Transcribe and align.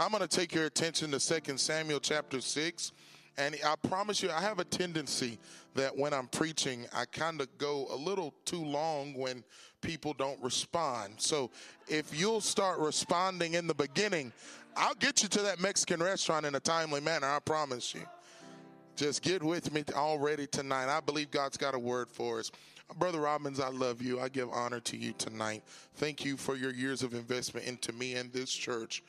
I'm 0.00 0.12
going 0.12 0.22
to 0.22 0.28
take 0.28 0.54
your 0.54 0.66
attention 0.66 1.10
to 1.10 1.18
2 1.18 1.58
Samuel 1.58 1.98
chapter 1.98 2.40
6. 2.40 2.92
And 3.36 3.56
I 3.64 3.74
promise 3.88 4.22
you, 4.22 4.30
I 4.30 4.40
have 4.40 4.60
a 4.60 4.64
tendency 4.64 5.38
that 5.74 5.96
when 5.96 6.12
I'm 6.12 6.28
preaching, 6.28 6.86
I 6.94 7.04
kind 7.04 7.40
of 7.40 7.48
go 7.58 7.88
a 7.90 7.96
little 7.96 8.32
too 8.44 8.64
long 8.64 9.14
when 9.14 9.42
people 9.80 10.12
don't 10.12 10.40
respond. 10.40 11.14
So 11.18 11.50
if 11.88 12.16
you'll 12.18 12.40
start 12.40 12.78
responding 12.78 13.54
in 13.54 13.66
the 13.66 13.74
beginning, 13.74 14.32
I'll 14.76 14.94
get 14.94 15.22
you 15.22 15.28
to 15.30 15.42
that 15.42 15.60
Mexican 15.60 16.00
restaurant 16.00 16.46
in 16.46 16.54
a 16.54 16.60
timely 16.60 17.00
manner, 17.00 17.26
I 17.26 17.40
promise 17.40 17.92
you. 17.92 18.02
Just 18.94 19.22
get 19.22 19.42
with 19.42 19.72
me 19.72 19.84
already 19.94 20.46
tonight. 20.46 20.88
I 20.88 21.00
believe 21.00 21.30
God's 21.30 21.56
got 21.56 21.74
a 21.74 21.78
word 21.78 22.08
for 22.08 22.38
us. 22.38 22.52
Brother 22.98 23.20
Robbins, 23.20 23.60
I 23.60 23.68
love 23.68 24.00
you. 24.00 24.20
I 24.20 24.28
give 24.28 24.48
honor 24.50 24.80
to 24.80 24.96
you 24.96 25.12
tonight. 25.18 25.62
Thank 25.96 26.24
you 26.24 26.36
for 26.36 26.56
your 26.56 26.72
years 26.72 27.02
of 27.02 27.14
investment 27.14 27.66
into 27.66 27.92
me 27.92 28.14
and 28.14 28.32
this 28.32 28.50
church. 28.50 29.02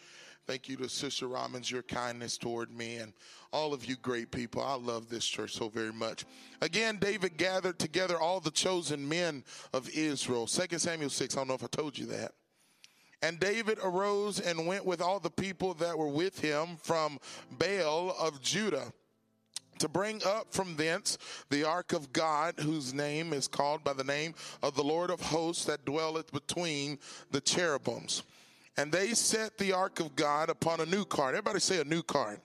Thank 0.50 0.68
you 0.68 0.78
to 0.78 0.90
Sister 0.90 1.28
Robbins, 1.28 1.70
your 1.70 1.84
kindness 1.84 2.36
toward 2.36 2.76
me, 2.76 2.96
and 2.96 3.14
all 3.54 3.72
of 3.72 3.86
you 3.86 3.96
great 3.96 4.32
people. 4.32 4.64
I 4.64 4.74
love 4.74 5.08
this 5.08 5.24
church 5.24 5.54
so 5.54 5.70
very 5.70 5.94
much. 5.94 6.26
Again, 6.60 6.98
David 7.00 7.38
gathered 7.38 7.78
together 7.78 8.20
all 8.20 8.40
the 8.40 8.50
chosen 8.50 9.08
men 9.08 9.44
of 9.74 9.88
Israel. 9.92 10.48
2 10.48 10.80
Samuel 10.80 11.12
6, 11.12 11.36
I 11.36 11.40
don't 11.40 11.50
know 11.50 11.54
if 11.54 11.64
I 11.64 11.68
told 11.68 12.00
you 12.00 12.08
that. 12.08 12.32
And 13.22 13.40
David 13.40 13.78
arose 13.84 14.40
and 14.40 14.66
went 14.66 14.88
with 14.88 15.04
all 15.04 15.20
the 15.20 15.30
people 15.30 15.76
that 15.76 15.96
were 15.96 16.08
with 16.08 16.40
him 16.40 16.78
from 16.82 17.20
Baal 17.60 18.16
of 18.20 18.42
Judah 18.42 18.92
to 19.78 19.88
bring 19.88 20.20
up 20.26 20.52
from 20.52 20.76
thence 20.78 21.20
the 21.52 21.64
ark 21.64 21.94
of 21.94 22.12
God, 22.12 22.56
whose 22.60 22.92
name 22.92 23.34
is 23.34 23.48
called 23.48 23.84
by 23.84 23.94
the 23.94 24.04
name 24.04 24.34
of 24.64 24.74
the 24.74 24.84
Lord 24.84 25.12
of 25.12 25.22
hosts 25.22 25.66
that 25.66 25.86
dwelleth 25.86 26.32
between 26.32 26.98
the 27.30 27.40
cherubims. 27.40 28.24
And 28.78 28.92
they 28.92 29.10
set 29.14 29.58
the 29.58 29.74
ark 29.74 30.00
of 30.00 30.16
God 30.16 30.50
upon 30.50 30.80
a 30.80 30.86
new 30.86 31.06
cart. 31.06 31.36
Everybody 31.36 31.60
say 31.60 31.82
a 31.82 31.84
new 31.84 32.02
cart. 32.02 32.42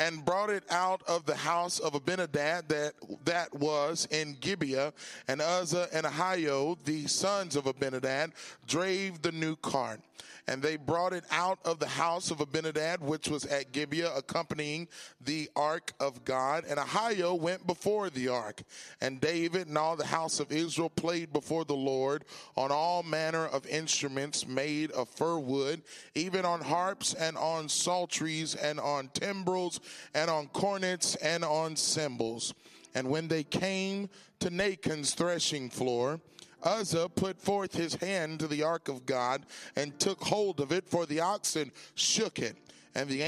And 0.00 0.24
brought 0.24 0.50
it 0.50 0.64
out 0.70 1.02
of 1.06 1.26
the 1.26 1.36
house 1.36 1.78
of 1.78 1.94
Abinadab 1.94 2.68
that 2.68 2.94
that 3.26 3.54
was 3.54 4.08
in 4.10 4.36
Gibeah, 4.40 4.92
and 5.28 5.40
Uzzah 5.40 5.88
and 5.92 6.06
Ahio, 6.06 6.82
the 6.84 7.06
sons 7.06 7.54
of 7.54 7.66
Abinadab, 7.66 8.32
drave 8.66 9.20
the 9.20 9.30
new 9.30 9.56
cart. 9.56 10.00
And 10.46 10.60
they 10.62 10.76
brought 10.76 11.12
it 11.12 11.22
out 11.30 11.60
of 11.64 11.78
the 11.78 11.86
house 11.86 12.32
of 12.32 12.40
Abinadab, 12.40 13.02
which 13.02 13.28
was 13.28 13.46
at 13.46 13.70
Gibeah, 13.70 14.12
accompanying 14.16 14.88
the 15.20 15.48
ark 15.54 15.92
of 16.00 16.24
God. 16.24 16.64
And 16.68 16.78
Ahio 16.78 17.38
went 17.38 17.66
before 17.68 18.10
the 18.10 18.28
ark. 18.28 18.62
And 19.00 19.20
David 19.20 19.68
and 19.68 19.78
all 19.78 19.94
the 19.94 20.06
house 20.06 20.40
of 20.40 20.50
Israel 20.50 20.90
played 20.90 21.32
before 21.32 21.64
the 21.64 21.76
Lord 21.76 22.24
on 22.56 22.72
all 22.72 23.04
manner 23.04 23.46
of 23.46 23.64
instruments 23.66 24.46
made 24.46 24.90
of 24.90 25.08
fir 25.08 25.38
wood, 25.38 25.82
even 26.16 26.44
on 26.44 26.60
harps 26.60 27.14
and 27.14 27.36
on 27.36 27.68
psalteries 27.68 28.56
and 28.56 28.80
on 28.80 29.08
timbrels 29.14 29.78
and 30.14 30.30
on 30.30 30.48
cornets 30.48 31.16
and 31.16 31.44
on 31.44 31.76
cymbals. 31.76 32.54
And 32.94 33.08
when 33.08 33.28
they 33.28 33.44
came 33.44 34.08
to 34.40 34.50
Nachon's 34.50 35.14
threshing 35.14 35.70
floor, 35.70 36.20
Uzzah 36.62 37.08
put 37.08 37.40
forth 37.40 37.74
his 37.74 37.94
hand 37.94 38.40
to 38.40 38.48
the 38.48 38.62
ark 38.62 38.88
of 38.88 39.06
God 39.06 39.46
and 39.76 39.98
took 39.98 40.20
hold 40.22 40.60
of 40.60 40.72
it, 40.72 40.88
for 40.88 41.06
the 41.06 41.20
oxen 41.20 41.72
shook 41.94 42.38
it. 42.38 42.56
And 42.94 43.08
the 43.08 43.22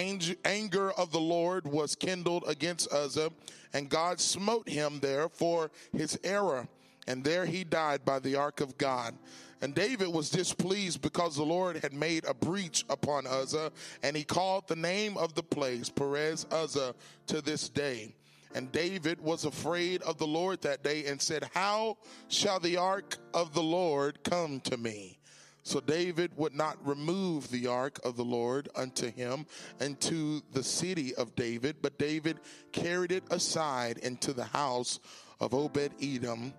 anger 0.45 0.91
of 0.93 1.13
the 1.13 1.21
Lord 1.21 1.67
was 1.67 1.95
kindled 1.95 2.45
against 2.49 2.93
Uzzah, 2.93 3.31
and 3.73 3.89
God 3.89 4.21
smote 4.21 4.69
him 4.69 4.99
there 5.01 5.29
for 5.29 5.71
his 5.93 6.19
error. 6.25 6.67
And 7.07 7.25
there 7.25 7.47
he 7.47 7.65
died 7.65 8.05
by 8.05 8.19
the 8.19 8.37
ark 8.37 8.61
of 8.61 8.77
God. 8.77 9.15
And 9.63 9.77
David 9.77 10.09
was 10.09 10.29
displeased 10.29 11.03
because 11.03 11.37
the 11.37 11.45
Lord 11.45 11.77
had 11.77 11.93
made 11.93 12.25
a 12.25 12.35
breach 12.35 12.85
upon 12.91 13.29
Uzzah, 13.29 13.71
and 14.03 14.17
he 14.17 14.25
called 14.25 14.67
the 14.67 14.77
name 14.77 15.17
of 15.17 15.35
the 15.35 15.43
place 15.45 15.89
Perez 15.89 16.47
Uzzah 16.51 16.97
to 17.29 17.41
this 17.41 17.69
day. 17.69 18.15
And 18.55 18.73
David 18.73 19.21
was 19.21 19.45
afraid 19.45 20.03
of 20.03 20.19
the 20.19 20.27
Lord 20.27 20.61
that 20.63 20.83
day 20.83 21.07
and 21.07 21.23
said, 21.23 21.49
How 21.55 21.97
shall 22.29 22.59
the 22.59 22.77
ark 22.77 23.17
of 23.33 23.55
the 23.55 23.63
Lord 23.63 24.23
come 24.25 24.61
to 24.63 24.77
me? 24.77 25.19
So 25.63 25.79
David 25.79 26.33
would 26.37 26.55
not 26.55 26.77
remove 26.85 27.49
the 27.49 27.69
ark 27.69 28.01
of 28.05 28.17
the 28.17 28.25
Lord 28.25 28.69
unto 28.75 29.13
him 29.13 29.47
into 29.81 30.43
the 30.53 30.65
city 30.65 31.15
of 31.15 31.37
David, 31.37 31.77
but 31.81 32.01
David 32.01 32.41
carried 32.73 33.13
it 33.13 33.23
aside 33.31 33.99
into 33.99 34.33
the 34.33 34.45
house 34.45 34.99
of 35.41 35.55
Obed 35.55 35.93
Edom 36.03 36.53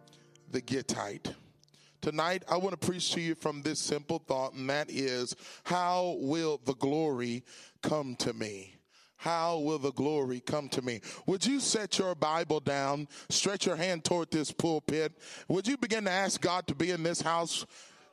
the 0.52 0.62
Gittite. 0.62 1.36
Tonight, 2.04 2.44
I 2.50 2.58
want 2.58 2.78
to 2.78 2.86
preach 2.86 3.14
to 3.14 3.22
you 3.22 3.34
from 3.34 3.62
this 3.62 3.80
simple 3.80 4.20
thought, 4.20 4.56
and 4.56 4.70
that 4.70 4.92
is, 4.92 5.38
How 5.64 6.18
will 6.20 6.60
the 6.66 6.74
glory 6.74 7.46
come 7.82 8.18
to 8.18 8.34
me? 8.34 8.76
how 9.16 9.58
will 9.60 9.80
the 9.80 9.94
glory 9.94 10.42
come 10.42 10.68
to 10.68 10.82
me? 10.82 11.00
Would 11.28 11.46
you 11.46 11.62
set 11.62 11.98
your 11.98 12.14
Bible 12.14 12.60
down, 12.60 13.08
stretch 13.30 13.66
your 13.66 13.78
hand 13.78 14.04
toward 14.04 14.30
this 14.32 14.52
pulpit? 14.52 15.14
Would 15.48 15.66
you 15.66 15.78
begin 15.78 16.04
to 16.04 16.12
ask 16.12 16.42
God 16.42 16.68
to 16.68 16.76
be 16.76 16.92
in 16.92 17.04
this 17.04 17.22
house? 17.22 17.66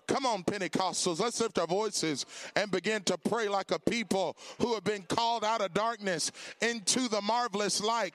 Come 0.06 0.24
on, 0.24 0.44
Pentecostals, 0.44 1.18
let's 1.18 1.40
lift 1.40 1.58
our 1.58 1.66
voices 1.66 2.26
and 2.54 2.70
begin 2.70 3.02
to 3.04 3.18
pray 3.18 3.48
like 3.48 3.72
a 3.72 3.78
people 3.80 4.36
who 4.60 4.74
have 4.74 4.84
been 4.84 5.02
called 5.02 5.44
out 5.44 5.62
of 5.62 5.74
darkness 5.74 6.30
into 6.60 7.08
the 7.08 7.20
marvelous 7.20 7.80
light. 7.80 8.14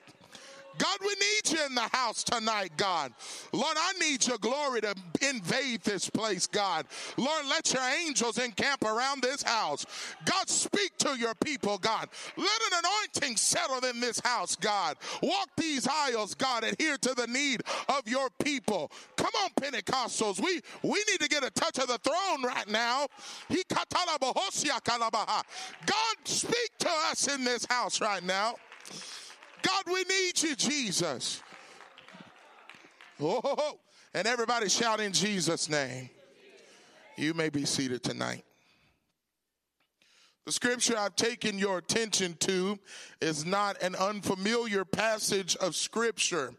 God, 0.78 0.98
we 1.00 1.08
need 1.08 1.58
you 1.58 1.66
in 1.66 1.74
the 1.74 1.88
house 1.92 2.22
tonight, 2.22 2.72
God. 2.76 3.12
Lord, 3.52 3.76
I 3.78 3.92
need 3.98 4.26
your 4.26 4.38
glory 4.38 4.80
to 4.82 4.94
invade 5.22 5.82
this 5.82 6.08
place, 6.10 6.46
God. 6.46 6.86
Lord, 7.16 7.46
let 7.46 7.72
your 7.72 7.82
angels 7.82 8.38
encamp 8.38 8.84
around 8.84 9.22
this 9.22 9.42
house. 9.42 9.86
God, 10.24 10.48
speak 10.48 10.96
to 10.98 11.18
your 11.18 11.34
people, 11.34 11.78
God. 11.78 12.08
Let 12.36 12.60
an 12.72 12.84
anointing 12.84 13.36
settle 13.36 13.84
in 13.88 14.00
this 14.00 14.20
house, 14.20 14.56
God. 14.56 14.96
Walk 15.22 15.48
these 15.56 15.86
aisles, 15.86 16.34
God. 16.34 16.64
Adhere 16.64 16.98
to 16.98 17.14
the 17.14 17.26
need 17.26 17.62
of 17.88 18.06
your 18.06 18.28
people. 18.42 18.90
Come 19.16 19.32
on, 19.42 19.50
Pentecostals. 19.60 20.42
We, 20.42 20.60
we 20.82 21.02
need 21.10 21.20
to 21.20 21.28
get 21.28 21.44
a 21.44 21.50
touch 21.50 21.78
of 21.78 21.88
the 21.88 21.98
throne 21.98 22.42
right 22.42 22.68
now. 22.68 23.06
God, 25.86 26.16
speak 26.24 26.70
to 26.78 26.90
us 27.10 27.28
in 27.32 27.44
this 27.44 27.64
house 27.66 28.00
right 28.00 28.22
now. 28.22 28.56
God, 29.66 29.84
we 29.92 30.04
need 30.04 30.42
you, 30.42 30.54
Jesus. 30.54 31.42
Oh, 33.20 33.78
and 34.14 34.26
everybody 34.26 34.68
shout 34.68 35.00
in 35.00 35.12
Jesus' 35.12 35.68
name. 35.68 36.10
You 37.16 37.34
may 37.34 37.48
be 37.48 37.64
seated 37.64 38.02
tonight. 38.02 38.44
The 40.44 40.52
scripture 40.52 40.96
I've 40.96 41.16
taken 41.16 41.58
your 41.58 41.78
attention 41.78 42.34
to 42.40 42.78
is 43.20 43.44
not 43.44 43.82
an 43.82 43.96
unfamiliar 43.96 44.84
passage 44.84 45.56
of 45.56 45.74
scripture. 45.74 46.54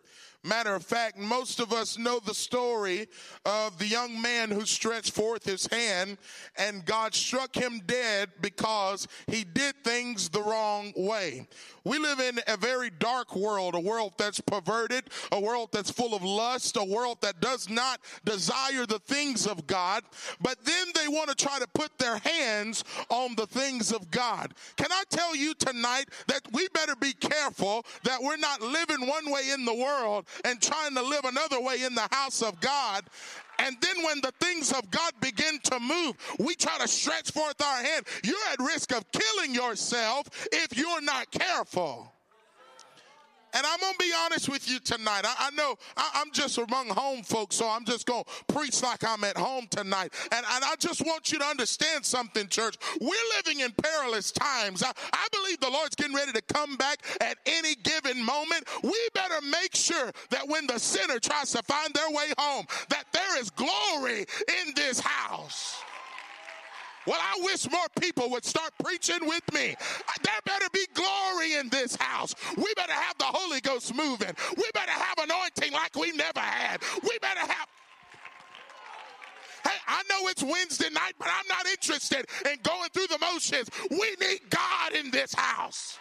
Matter 0.48 0.76
of 0.76 0.84
fact, 0.86 1.18
most 1.18 1.60
of 1.60 1.74
us 1.74 1.98
know 1.98 2.20
the 2.20 2.34
story 2.34 3.10
of 3.46 3.78
the 3.80 3.86
young 3.86 4.22
man 4.22 4.50
who 4.50 4.66
stretched 4.66 5.12
forth 5.12 5.44
his 5.44 5.68
hand 5.68 6.18
and 6.56 6.86
God 6.86 7.14
struck 7.14 7.54
him 7.54 7.82
dead 7.86 8.30
because 8.40 9.10
he 9.28 9.44
did 9.44 9.76
things 9.84 10.30
the 10.30 10.42
wrong 10.42 10.94
way. 10.96 11.48
We 11.84 12.00
live 12.00 12.20
in 12.20 12.40
a 12.48 12.56
very 12.56 12.90
dark 12.90 13.36
world, 13.36 13.76
a 13.76 13.80
world 13.80 14.14
that's 14.18 14.40
perverted, 14.40 15.06
a 15.32 15.40
world 15.40 15.70
that's 15.72 15.92
full 15.92 16.14
of 16.14 16.24
lust, 16.24 16.78
a 16.78 16.84
world 16.84 17.20
that 17.22 17.42
does 17.42 17.70
not 17.70 18.00
desire 18.24 18.86
the 18.86 19.00
things 19.00 19.48
of 19.48 19.68
God, 19.68 20.04
but 20.42 20.64
then 20.64 20.88
they 20.96 21.08
want 21.08 21.30
to 21.30 21.36
try 21.36 21.60
to 21.60 21.68
put 21.74 21.98
their 21.98 22.18
hands 22.18 22.86
on 23.10 23.36
the 23.36 23.48
things 23.48 23.92
of 23.92 24.12
God. 24.12 24.54
Can 24.76 24.92
I 24.92 25.04
tell 25.10 25.36
you 25.36 25.54
tonight 25.54 26.06
that 26.28 26.42
we 26.54 26.68
better 26.70 26.96
be 26.96 27.14
careful 27.14 27.86
that 28.04 28.22
we're 28.22 28.38
not 28.38 28.62
living 28.62 29.08
one 29.08 29.32
way 29.32 29.52
in 29.54 29.66
the 29.66 29.74
world 29.74 30.26
and 30.46 30.62
trying 30.62 30.96
to 30.96 31.02
live 31.02 31.26
another 31.26 31.60
way 31.62 31.84
in 31.84 31.96
the 31.96 32.08
house 32.12 32.42
of 32.42 32.60
God 32.60 33.04
and 33.60 33.76
then 33.82 34.04
when 34.04 34.22
the 34.22 34.34
things 34.40 34.72
of 34.72 34.90
God 34.92 35.14
begin 35.20 35.60
to 35.64 35.80
move, 35.80 36.16
we 36.40 36.56
try 36.56 36.78
to 36.80 36.88
stretch 36.88 37.32
forth 37.32 37.62
our 37.62 37.84
hand. 37.84 38.06
You're 38.24 38.36
at 38.52 38.60
risk 38.60 38.94
of 38.94 39.04
killing 39.12 39.54
yourself 39.54 40.28
if 40.52 40.78
you're 40.78 41.02
not 41.02 41.32
careful. 41.32 42.14
And 43.54 43.66
I'm 43.66 43.80
going 43.80 43.94
to 43.94 44.00
be 44.00 44.12
honest 44.26 44.50
with 44.50 44.70
you 44.70 44.80
tonight. 44.80 45.22
I, 45.24 45.48
I 45.48 45.50
know 45.56 45.76
I, 45.96 46.22
am 46.22 46.32
just 46.32 46.58
among 46.58 46.90
home 46.90 47.24
folks, 47.24 47.56
so 47.56 47.68
I'm 47.68 47.86
just 47.86 48.06
going 48.06 48.24
to 48.24 48.54
preach 48.54 48.84
like 48.84 49.04
I'm 49.04 49.24
at 49.24 49.38
home 49.38 49.66
tonight. 49.72 50.14
And, 50.32 50.46
and 50.54 50.64
I 50.64 50.76
just 50.78 51.02
want 51.04 51.32
you 51.32 51.40
to 51.40 51.46
understand 51.46 52.06
something, 52.06 52.48
church. 52.50 52.76
We're 53.00 53.16
living 53.38 53.62
in 53.62 53.72
perilous 53.72 54.32
times. 54.32 54.84
I, 54.84 54.92
I 55.14 55.28
believe 55.32 55.60
the 55.60 55.72
Lord's 55.72 55.96
getting 55.96 56.16
ready 56.16 56.34
to 56.34 56.42
come 56.42 56.76
back 56.76 56.98
at 57.22 57.38
any 57.46 57.74
given 57.76 58.24
moment. 58.24 58.68
We 58.84 59.00
better 59.38 59.58
make 59.62 59.76
sure 59.76 60.12
that 60.30 60.48
when 60.48 60.68
the 60.68 60.80
sinner 60.80 61.20
tries 61.20 61.52
to 61.52 61.64
find 61.64 61.94
their 61.94 62.10
way 62.10 62.28
home, 62.38 62.66
that 62.90 63.06
there 63.12 63.40
is 63.40 63.50
glory 63.52 64.20
in 64.20 64.74
this 64.76 65.00
house. 65.00 65.82
Well, 67.06 67.20
I 67.22 67.40
wish 67.44 67.72
more 67.72 67.88
people 68.02 68.30
would 68.32 68.44
start 68.44 68.72
preaching 68.84 69.26
with 69.26 69.54
me. 69.54 69.76
There 70.24 70.34
better 70.44 70.66
be 70.74 70.86
glory 70.94 71.54
in 71.54 71.70
this 71.70 71.96
house. 71.96 72.36
We 72.58 72.74
better 72.76 72.92
have 72.92 73.18
the 73.18 73.26
Holy 73.26 73.62
Ghost 73.62 73.96
moving. 73.96 74.34
We 74.58 74.66
better 74.74 74.92
have 74.92 75.18
anointing 75.18 75.72
like 75.72 75.96
we 75.96 76.12
never 76.12 76.40
had. 76.40 76.82
We 77.04 77.18
better 77.22 77.40
have 77.40 77.68
Hey, 79.64 79.78
I 79.86 80.02
know 80.10 80.30
it's 80.30 80.44
Wednesday 80.44 80.90
night, 80.90 81.14
but 81.20 81.28
I'm 81.28 81.48
not 81.50 81.66
interested 81.66 82.26
in 82.46 82.58
going 82.64 82.90
through 82.92 83.08
the 83.08 83.18
motions. 83.20 83.70
We 83.90 84.16
need 84.20 84.50
God 84.50 84.94
in 84.94 85.12
this 85.12 85.34
house. 85.34 86.00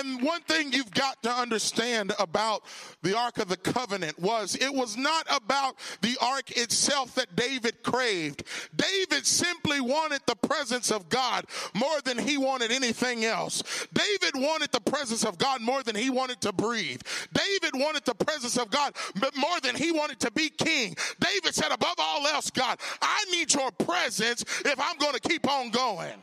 And 0.00 0.22
one 0.22 0.40
thing 0.42 0.72
you've 0.72 0.90
got 0.92 1.22
to 1.24 1.30
understand 1.30 2.12
about 2.18 2.64
the 3.02 3.16
Ark 3.16 3.38
of 3.38 3.48
the 3.48 3.56
Covenant 3.56 4.18
was 4.18 4.56
it 4.56 4.72
was 4.72 4.96
not 4.96 5.26
about 5.30 5.76
the 6.00 6.16
Ark 6.22 6.56
itself 6.56 7.14
that 7.16 7.36
David 7.36 7.82
craved. 7.82 8.44
David 8.74 9.26
simply 9.26 9.80
wanted 9.80 10.22
the 10.26 10.36
presence 10.36 10.90
of 10.90 11.10
God 11.10 11.44
more 11.74 12.00
than 12.04 12.16
he 12.16 12.38
wanted 12.38 12.72
anything 12.72 13.26
else. 13.26 13.62
David 13.92 14.32
wanted 14.34 14.72
the 14.72 14.80
presence 14.80 15.24
of 15.24 15.36
God 15.36 15.60
more 15.60 15.82
than 15.82 15.96
he 15.96 16.08
wanted 16.08 16.40
to 16.40 16.52
breathe. 16.52 17.02
David 17.34 17.72
wanted 17.74 18.04
the 18.06 18.14
presence 18.14 18.56
of 18.56 18.70
God 18.70 18.94
more 19.36 19.60
than 19.62 19.76
he 19.76 19.92
wanted 19.92 20.18
to 20.20 20.30
be 20.30 20.48
king. 20.48 20.96
David 21.20 21.54
said, 21.54 21.72
above 21.72 21.96
all 21.98 22.26
else, 22.26 22.50
God, 22.50 22.78
I 23.02 23.24
need 23.30 23.52
your 23.52 23.70
presence 23.72 24.44
if 24.64 24.80
I'm 24.80 24.96
going 24.96 25.14
to 25.14 25.20
keep 25.20 25.46
on 25.46 25.70
going. 25.70 26.14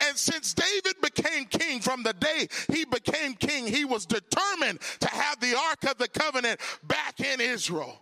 And 0.00 0.16
since 0.16 0.54
David 0.54 1.00
became 1.02 1.44
king, 1.46 1.80
from 1.80 2.02
the 2.02 2.12
day 2.12 2.48
he 2.72 2.84
became 2.84 3.34
king, 3.34 3.66
he 3.66 3.84
was 3.84 4.06
determined 4.06 4.80
to 5.00 5.08
have 5.08 5.40
the 5.40 5.56
Ark 5.56 5.84
of 5.90 5.98
the 5.98 6.08
Covenant 6.08 6.60
back 6.86 7.20
in 7.20 7.40
Israel. 7.40 8.00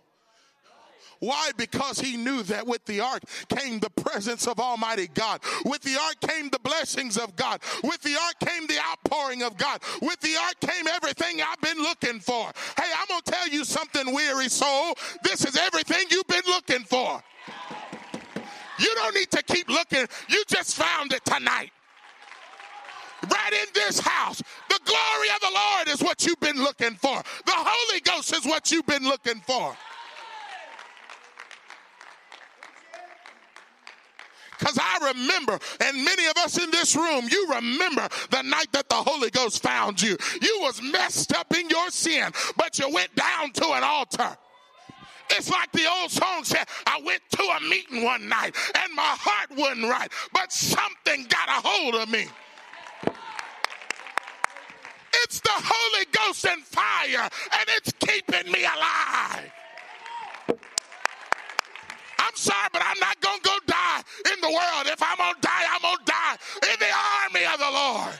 Why? 1.19 1.51
Because 1.57 1.99
he 1.99 2.15
knew 2.15 2.43
that 2.43 2.67
with 2.67 2.85
the 2.85 2.99
ark 2.99 3.23
came 3.49 3.79
the 3.79 3.89
presence 3.89 4.47
of 4.47 4.59
Almighty 4.59 5.07
God. 5.07 5.41
With 5.65 5.81
the 5.81 5.97
ark 5.99 6.19
came 6.21 6.49
the 6.49 6.59
blessings 6.59 7.17
of 7.17 7.35
God. 7.35 7.61
With 7.83 8.01
the 8.01 8.15
ark 8.15 8.35
came 8.39 8.67
the 8.67 8.77
outpouring 8.79 9.43
of 9.43 9.57
God. 9.57 9.81
With 10.01 10.19
the 10.19 10.35
ark 10.35 10.59
came 10.59 10.87
everything 10.87 11.41
I've 11.41 11.61
been 11.61 11.81
looking 11.81 12.19
for. 12.19 12.51
Hey, 12.77 12.91
I'm 12.99 13.07
going 13.07 13.21
to 13.25 13.31
tell 13.31 13.47
you 13.47 13.63
something, 13.65 14.13
weary 14.13 14.49
soul. 14.49 14.93
This 15.23 15.45
is 15.45 15.57
everything 15.57 16.05
you've 16.11 16.27
been 16.27 16.45
looking 16.45 16.83
for. 16.83 17.23
You 18.79 18.93
don't 18.93 19.15
need 19.15 19.31
to 19.31 19.41
keep 19.41 19.69
looking. 19.69 20.05
You 20.29 20.43
just 20.47 20.75
found 20.75 21.13
it 21.13 21.25
tonight 21.25 21.71
right 23.29 23.53
in 23.53 23.67
this 23.73 23.99
house. 23.99 24.41
The 24.69 24.79
glory 24.85 25.29
of 25.35 25.41
the 25.41 25.51
Lord 25.53 25.87
is 25.89 26.01
what 26.01 26.25
you've 26.25 26.39
been 26.39 26.57
looking 26.57 26.95
for. 26.95 27.21
The 27.45 27.53
Holy 27.53 27.99
Ghost 28.01 28.33
is 28.35 28.45
what 28.45 28.71
you've 28.71 28.85
been 28.85 29.03
looking 29.03 29.41
for. 29.41 29.75
Because 34.57 34.79
I 34.81 35.13
remember, 35.13 35.59
and 35.81 36.03
many 36.03 36.25
of 36.25 36.37
us 36.37 36.57
in 36.61 36.71
this 36.71 36.95
room, 36.95 37.27
you 37.29 37.47
remember 37.53 38.07
the 38.31 38.41
night 38.41 38.71
that 38.71 38.89
the 38.89 38.95
Holy 38.95 39.29
Ghost 39.29 39.61
found 39.61 40.01
you. 40.01 40.17
You 40.41 40.59
was 40.61 40.81
messed 40.81 41.35
up 41.35 41.55
in 41.55 41.69
your 41.69 41.89
sin, 41.91 42.31
but 42.57 42.79
you 42.79 42.89
went 42.89 43.13
down 43.15 43.51
to 43.51 43.65
an 43.73 43.83
altar. 43.83 44.35
It's 45.29 45.51
like 45.51 45.71
the 45.73 45.85
old 45.99 46.09
song 46.09 46.43
said, 46.43 46.65
I 46.85 47.01
went 47.05 47.21
to 47.31 47.43
a 47.43 47.59
meeting 47.69 48.03
one 48.03 48.27
night 48.29 48.55
and 48.75 48.93
my 48.95 49.15
heart 49.19 49.49
wasn't 49.57 49.83
right, 49.83 50.11
but 50.33 50.51
something 50.51 51.27
got 51.27 51.49
a 51.49 51.67
hold 51.67 51.95
of 51.95 52.09
me. 52.09 52.27
It's 55.27 55.41
the 55.41 55.49
Holy 55.51 56.05
Ghost 56.13 56.45
and 56.45 56.63
fire, 56.63 57.29
and 57.51 57.65
it's 57.67 57.91
keeping 57.99 58.49
me 58.49 58.63
alive. 58.63 59.51
I'm 62.17 62.35
sorry, 62.35 62.69
but 62.71 62.81
I'm 62.85 62.97
not 62.97 63.19
going 63.19 63.37
to 63.37 63.43
go 63.43 63.57
die 63.67 64.01
in 64.33 64.39
the 64.39 64.47
world. 64.47 64.85
If 64.85 65.03
I'm 65.03 65.17
going 65.17 65.35
to 65.35 65.41
die, 65.41 65.65
I'm 65.69 65.81
going 65.81 65.97
to 65.97 66.05
die 66.05 66.37
in 66.71 66.79
the 66.79 66.85
army 67.25 67.45
of 67.45 67.59
the 67.59 67.71
Lord. 67.71 68.19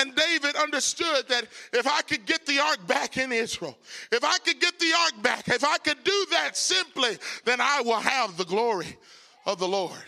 And 0.00 0.16
David 0.16 0.56
understood 0.56 1.28
that 1.28 1.44
if 1.72 1.86
I 1.86 2.02
could 2.02 2.26
get 2.26 2.46
the 2.46 2.58
ark 2.58 2.84
back 2.88 3.16
in 3.16 3.30
Israel, 3.30 3.78
if 4.10 4.24
I 4.24 4.38
could 4.38 4.60
get 4.60 4.76
the 4.80 4.92
ark 5.04 5.22
back, 5.22 5.46
if 5.46 5.62
I 5.62 5.78
could 5.78 6.02
do 6.02 6.26
that 6.32 6.56
simply, 6.56 7.16
then 7.44 7.60
I 7.60 7.82
will 7.82 8.00
have 8.00 8.36
the 8.36 8.44
glory 8.44 8.98
of 9.46 9.60
the 9.60 9.68
Lord. 9.68 10.02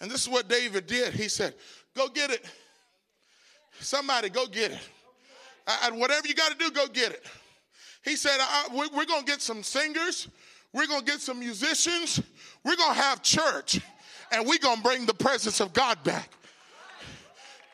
And 0.00 0.10
this 0.10 0.22
is 0.22 0.28
what 0.28 0.48
David 0.48 0.86
did. 0.86 1.14
He 1.14 1.28
said, 1.28 1.54
Go 1.96 2.08
get 2.08 2.30
it. 2.30 2.44
Somebody 3.80 4.28
go 4.28 4.46
get 4.46 4.72
it. 4.72 4.80
And 5.84 5.98
whatever 5.98 6.26
you 6.26 6.34
got 6.34 6.52
to 6.52 6.58
do, 6.58 6.70
go 6.70 6.86
get 6.86 7.12
it. 7.12 7.24
He 8.04 8.16
said, 8.16 8.38
We're 8.72 9.06
going 9.06 9.24
to 9.24 9.26
get 9.26 9.40
some 9.40 9.62
singers, 9.62 10.28
we're 10.72 10.86
going 10.86 11.00
to 11.00 11.06
get 11.06 11.20
some 11.20 11.38
musicians, 11.38 12.20
we're 12.64 12.76
going 12.76 12.94
to 12.94 13.00
have 13.00 13.22
church, 13.22 13.80
and 14.30 14.46
we're 14.46 14.58
going 14.58 14.76
to 14.76 14.82
bring 14.82 15.06
the 15.06 15.14
presence 15.14 15.60
of 15.60 15.72
God 15.72 16.02
back. 16.04 16.30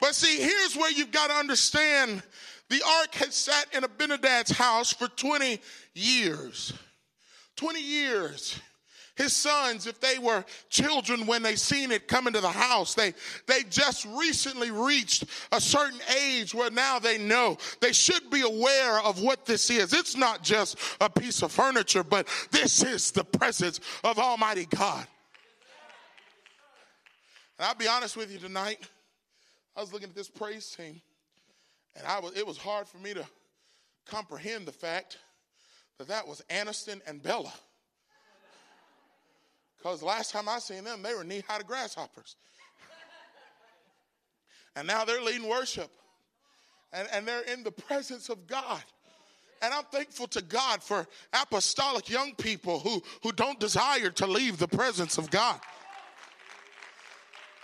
But 0.01 0.15
see, 0.15 0.39
here's 0.39 0.77
where 0.77 0.91
you've 0.91 1.11
got 1.11 1.29
to 1.29 1.35
understand 1.35 2.23
the 2.69 2.81
ark 3.01 3.15
had 3.15 3.33
sat 3.33 3.67
in 3.75 3.83
Abinadab's 3.83 4.53
house 4.53 4.93
for 4.93 5.09
20 5.09 5.61
years. 5.95 6.73
20 7.57 7.83
years 7.83 8.59
his 9.21 9.37
sons, 9.37 9.87
if 9.87 10.01
they 10.01 10.19
were 10.19 10.45
children 10.71 11.27
when 11.27 11.43
they 11.43 11.55
seen 11.55 11.93
it 11.93 12.09
come 12.09 12.27
into 12.27 12.41
the 12.41 12.49
house, 12.49 12.95
they, 12.95 13.13
they 13.47 13.63
just 13.69 14.07
recently 14.07 14.71
reached 14.71 15.25
a 15.53 15.61
certain 15.61 16.01
age 16.19 16.55
where 16.55 16.71
now 16.71 16.99
they 16.99 17.19
know 17.19 17.59
they 17.81 17.93
should 17.93 18.31
be 18.31 18.41
aware 18.41 18.99
of 19.01 19.21
what 19.21 19.45
this 19.45 19.69
is. 19.69 19.93
It's 19.93 20.17
not 20.17 20.43
just 20.43 20.79
a 21.03 21.11
piece 21.11 21.43
of 21.43 21.53
furniture, 21.53 22.03
but 22.03 22.29
this 22.51 22.83
is 22.83 23.11
the 23.11 23.25
presence 23.25 23.79
of 24.05 24.19
Almighty 24.19 24.67
God. 24.67 25.07
And 27.59 27.69
I'll 27.69 27.75
be 27.75 27.89
honest 27.89 28.17
with 28.17 28.33
you 28.33 28.39
tonight. 28.39 28.89
I 29.77 29.83
was 29.83 29.93
looking 29.93 30.09
at 30.09 30.15
this 30.15 30.31
praise 30.31 30.71
team, 30.71 31.03
and 31.95 32.07
I 32.07 32.21
was, 32.21 32.35
it 32.39 32.47
was 32.47 32.57
hard 32.57 32.89
for 32.89 32.97
me 32.97 33.13
to 33.13 33.27
comprehend 34.07 34.67
the 34.67 34.73
fact 34.73 35.19
that 35.99 36.09
that 36.09 36.27
was 36.27 36.43
Aniston 36.49 37.03
and 37.07 37.23
Bella. 37.23 37.53
Because 39.81 40.03
last 40.03 40.33
time 40.33 40.49
I 40.49 40.59
seen 40.59 40.85
them, 40.85 41.03
they 41.03 41.15
were 41.15 41.25
knee 41.25 41.43
high 41.47 41.59
to 41.59 41.65
grasshoppers. 41.65 42.37
and 44.77 44.87
now 44.87 45.05
they're 45.05 45.23
leading 45.23 45.49
worship. 45.49 45.91
And, 46.93 47.09
and 47.13 47.27
they're 47.27 47.43
in 47.43 47.63
the 47.63 47.71
presence 47.71 48.29
of 48.29 48.47
God. 48.47 48.83
And 49.63 49.73
I'm 49.73 49.85
thankful 49.85 50.27
to 50.29 50.43
God 50.43 50.83
for 50.83 51.07
apostolic 51.33 52.11
young 52.11 52.35
people 52.35 52.81
who, 52.81 53.03
who 53.23 53.33
don't 53.33 53.61
desire 53.61 54.11
to 54.11 54.27
leave 54.27 54.59
the 54.59 54.69
presence 54.69 55.17
of 55.19 55.31
God. 55.31 55.61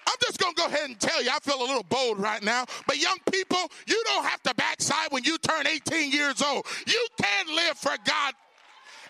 I'm 0.06 0.16
just 0.22 0.38
going 0.38 0.54
to 0.54 0.62
go 0.62 0.66
ahead 0.68 0.88
and 0.88 0.98
tell 0.98 1.22
you, 1.22 1.30
I 1.30 1.38
feel 1.40 1.60
a 1.60 1.66
little 1.66 1.82
bold 1.82 2.18
right 2.18 2.42
now. 2.42 2.64
But 2.86 2.98
young 2.98 3.18
people, 3.30 3.58
you 3.86 4.02
don't 4.06 4.24
have 4.24 4.42
to 4.44 4.54
backslide 4.54 5.08
when 5.10 5.24
you 5.24 5.36
turn 5.38 5.66
18 5.66 6.12
years 6.12 6.40
old. 6.42 6.64
You 6.86 7.06
can 7.20 7.54
live 7.54 7.76
for 7.76 7.92
God 8.06 8.34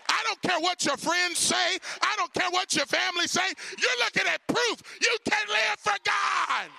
I 0.08 0.22
don't 0.26 0.42
care 0.42 0.60
what 0.60 0.84
your 0.84 0.96
friends 0.96 1.38
say. 1.38 1.78
I 2.02 2.14
don't 2.16 2.32
care 2.32 2.50
what 2.50 2.74
your 2.74 2.86
family 2.86 3.26
say. 3.26 3.46
You're 3.78 3.98
looking 4.04 4.30
at 4.32 4.46
proof. 4.46 4.98
You 5.00 5.16
can 5.24 5.46
live 5.48 5.78
for 5.78 5.96
God. 6.04 6.70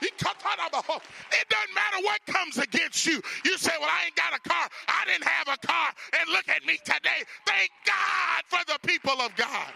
He 0.00 0.10
comes 0.10 0.38
out 0.46 0.58
of 0.66 0.70
the 0.70 0.92
hook. 0.92 1.02
It 1.32 1.48
doesn't 1.48 1.74
matter 1.74 2.04
what 2.04 2.24
comes 2.26 2.58
against 2.58 3.04
you. 3.06 3.20
You 3.44 3.58
say, 3.58 3.72
Well, 3.80 3.90
I 3.90 4.06
ain't 4.06 4.14
got 4.14 4.32
a 4.34 4.48
car. 4.48 4.68
I 4.86 5.04
didn't 5.06 5.24
have 5.24 5.48
a 5.48 5.66
car. 5.66 5.88
And 6.20 6.30
look 6.30 6.48
at 6.48 6.64
me 6.64 6.78
today. 6.84 7.24
Thank 7.46 7.70
God 7.84 8.42
for 8.48 8.60
the 8.72 8.78
people 8.86 9.20
of 9.20 9.34
God. 9.36 9.72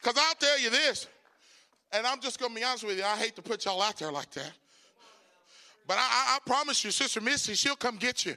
Because 0.00 0.18
I'll 0.18 0.34
tell 0.34 0.58
you 0.58 0.70
this, 0.70 1.06
and 1.92 2.06
I'm 2.06 2.20
just 2.20 2.40
going 2.40 2.52
to 2.52 2.58
be 2.58 2.64
honest 2.64 2.84
with 2.84 2.98
you, 2.98 3.04
I 3.04 3.16
hate 3.16 3.36
to 3.36 3.42
put 3.42 3.64
y'all 3.64 3.80
out 3.80 3.98
there 3.98 4.10
like 4.10 4.30
that. 4.32 4.52
But 5.86 5.98
I, 5.98 6.00
I, 6.00 6.36
I 6.36 6.38
promise 6.46 6.84
you, 6.84 6.90
Sister 6.90 7.20
Missy, 7.20 7.54
she'll 7.54 7.76
come 7.76 7.96
get 7.96 8.24
you. 8.24 8.34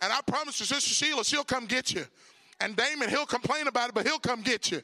And 0.00 0.12
I 0.12 0.20
promise 0.26 0.60
you, 0.60 0.66
Sister 0.66 0.94
Sheila, 0.94 1.24
she'll 1.24 1.44
come 1.44 1.66
get 1.66 1.92
you. 1.92 2.06
And 2.60 2.76
Damon, 2.76 3.08
he'll 3.08 3.26
complain 3.26 3.66
about 3.66 3.90
it, 3.90 3.94
but 3.94 4.06
he'll 4.06 4.18
come 4.18 4.42
get 4.42 4.70
you. 4.70 4.82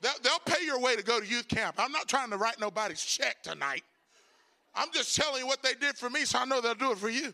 They'll, 0.00 0.12
they'll 0.22 0.38
pay 0.44 0.64
your 0.64 0.80
way 0.80 0.96
to 0.96 1.02
go 1.02 1.20
to 1.20 1.26
youth 1.26 1.48
camp. 1.48 1.76
I'm 1.78 1.92
not 1.92 2.08
trying 2.08 2.30
to 2.30 2.36
write 2.36 2.60
nobody's 2.60 3.02
check 3.02 3.42
tonight. 3.42 3.84
I'm 4.74 4.90
just 4.92 5.16
telling 5.16 5.40
you 5.40 5.46
what 5.46 5.62
they 5.62 5.74
did 5.74 5.96
for 5.96 6.10
me, 6.10 6.24
so 6.24 6.40
I 6.40 6.44
know 6.44 6.60
they'll 6.60 6.74
do 6.74 6.92
it 6.92 6.98
for 6.98 7.08
you. 7.08 7.32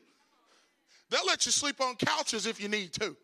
They'll 1.09 1.27
let 1.27 1.47
you 1.47 1.53
sleep 1.53 1.81
on 1.81 1.97
couches 1.97 2.47
if 2.47 2.61
you 2.61 2.69
need 2.69 2.93
to. 2.95 3.17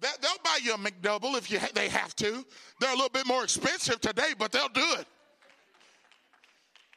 They'll 0.00 0.38
buy 0.42 0.58
you 0.60 0.74
a 0.74 0.78
McDouble 0.78 1.38
if 1.38 1.48
you, 1.48 1.60
they 1.74 1.88
have 1.88 2.16
to. 2.16 2.44
They're 2.80 2.90
a 2.90 2.94
little 2.94 3.08
bit 3.08 3.26
more 3.26 3.44
expensive 3.44 4.00
today, 4.00 4.34
but 4.36 4.50
they'll 4.50 4.68
do 4.68 4.84
it. 4.98 5.06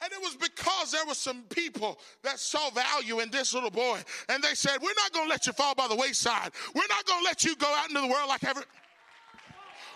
And 0.05 0.13
it 0.13 0.21
was 0.21 0.35
because 0.35 0.91
there 0.91 1.03
were 1.07 1.15
some 1.15 1.41
people 1.49 1.97
that 2.21 2.37
saw 2.37 2.69
value 2.69 3.21
in 3.21 3.31
this 3.31 3.55
little 3.55 3.71
boy. 3.71 3.99
And 4.29 4.43
they 4.43 4.53
said, 4.53 4.77
We're 4.79 4.93
not 4.95 5.11
going 5.13 5.25
to 5.25 5.29
let 5.31 5.47
you 5.47 5.53
fall 5.53 5.73
by 5.73 5.87
the 5.87 5.95
wayside. 5.95 6.51
We're 6.75 6.83
not 6.87 7.05
going 7.05 7.21
to 7.21 7.25
let 7.25 7.43
you 7.43 7.55
go 7.55 7.73
out 7.75 7.89
into 7.89 8.01
the 8.01 8.07
world 8.07 8.29
like 8.29 8.43
ever. 8.43 8.63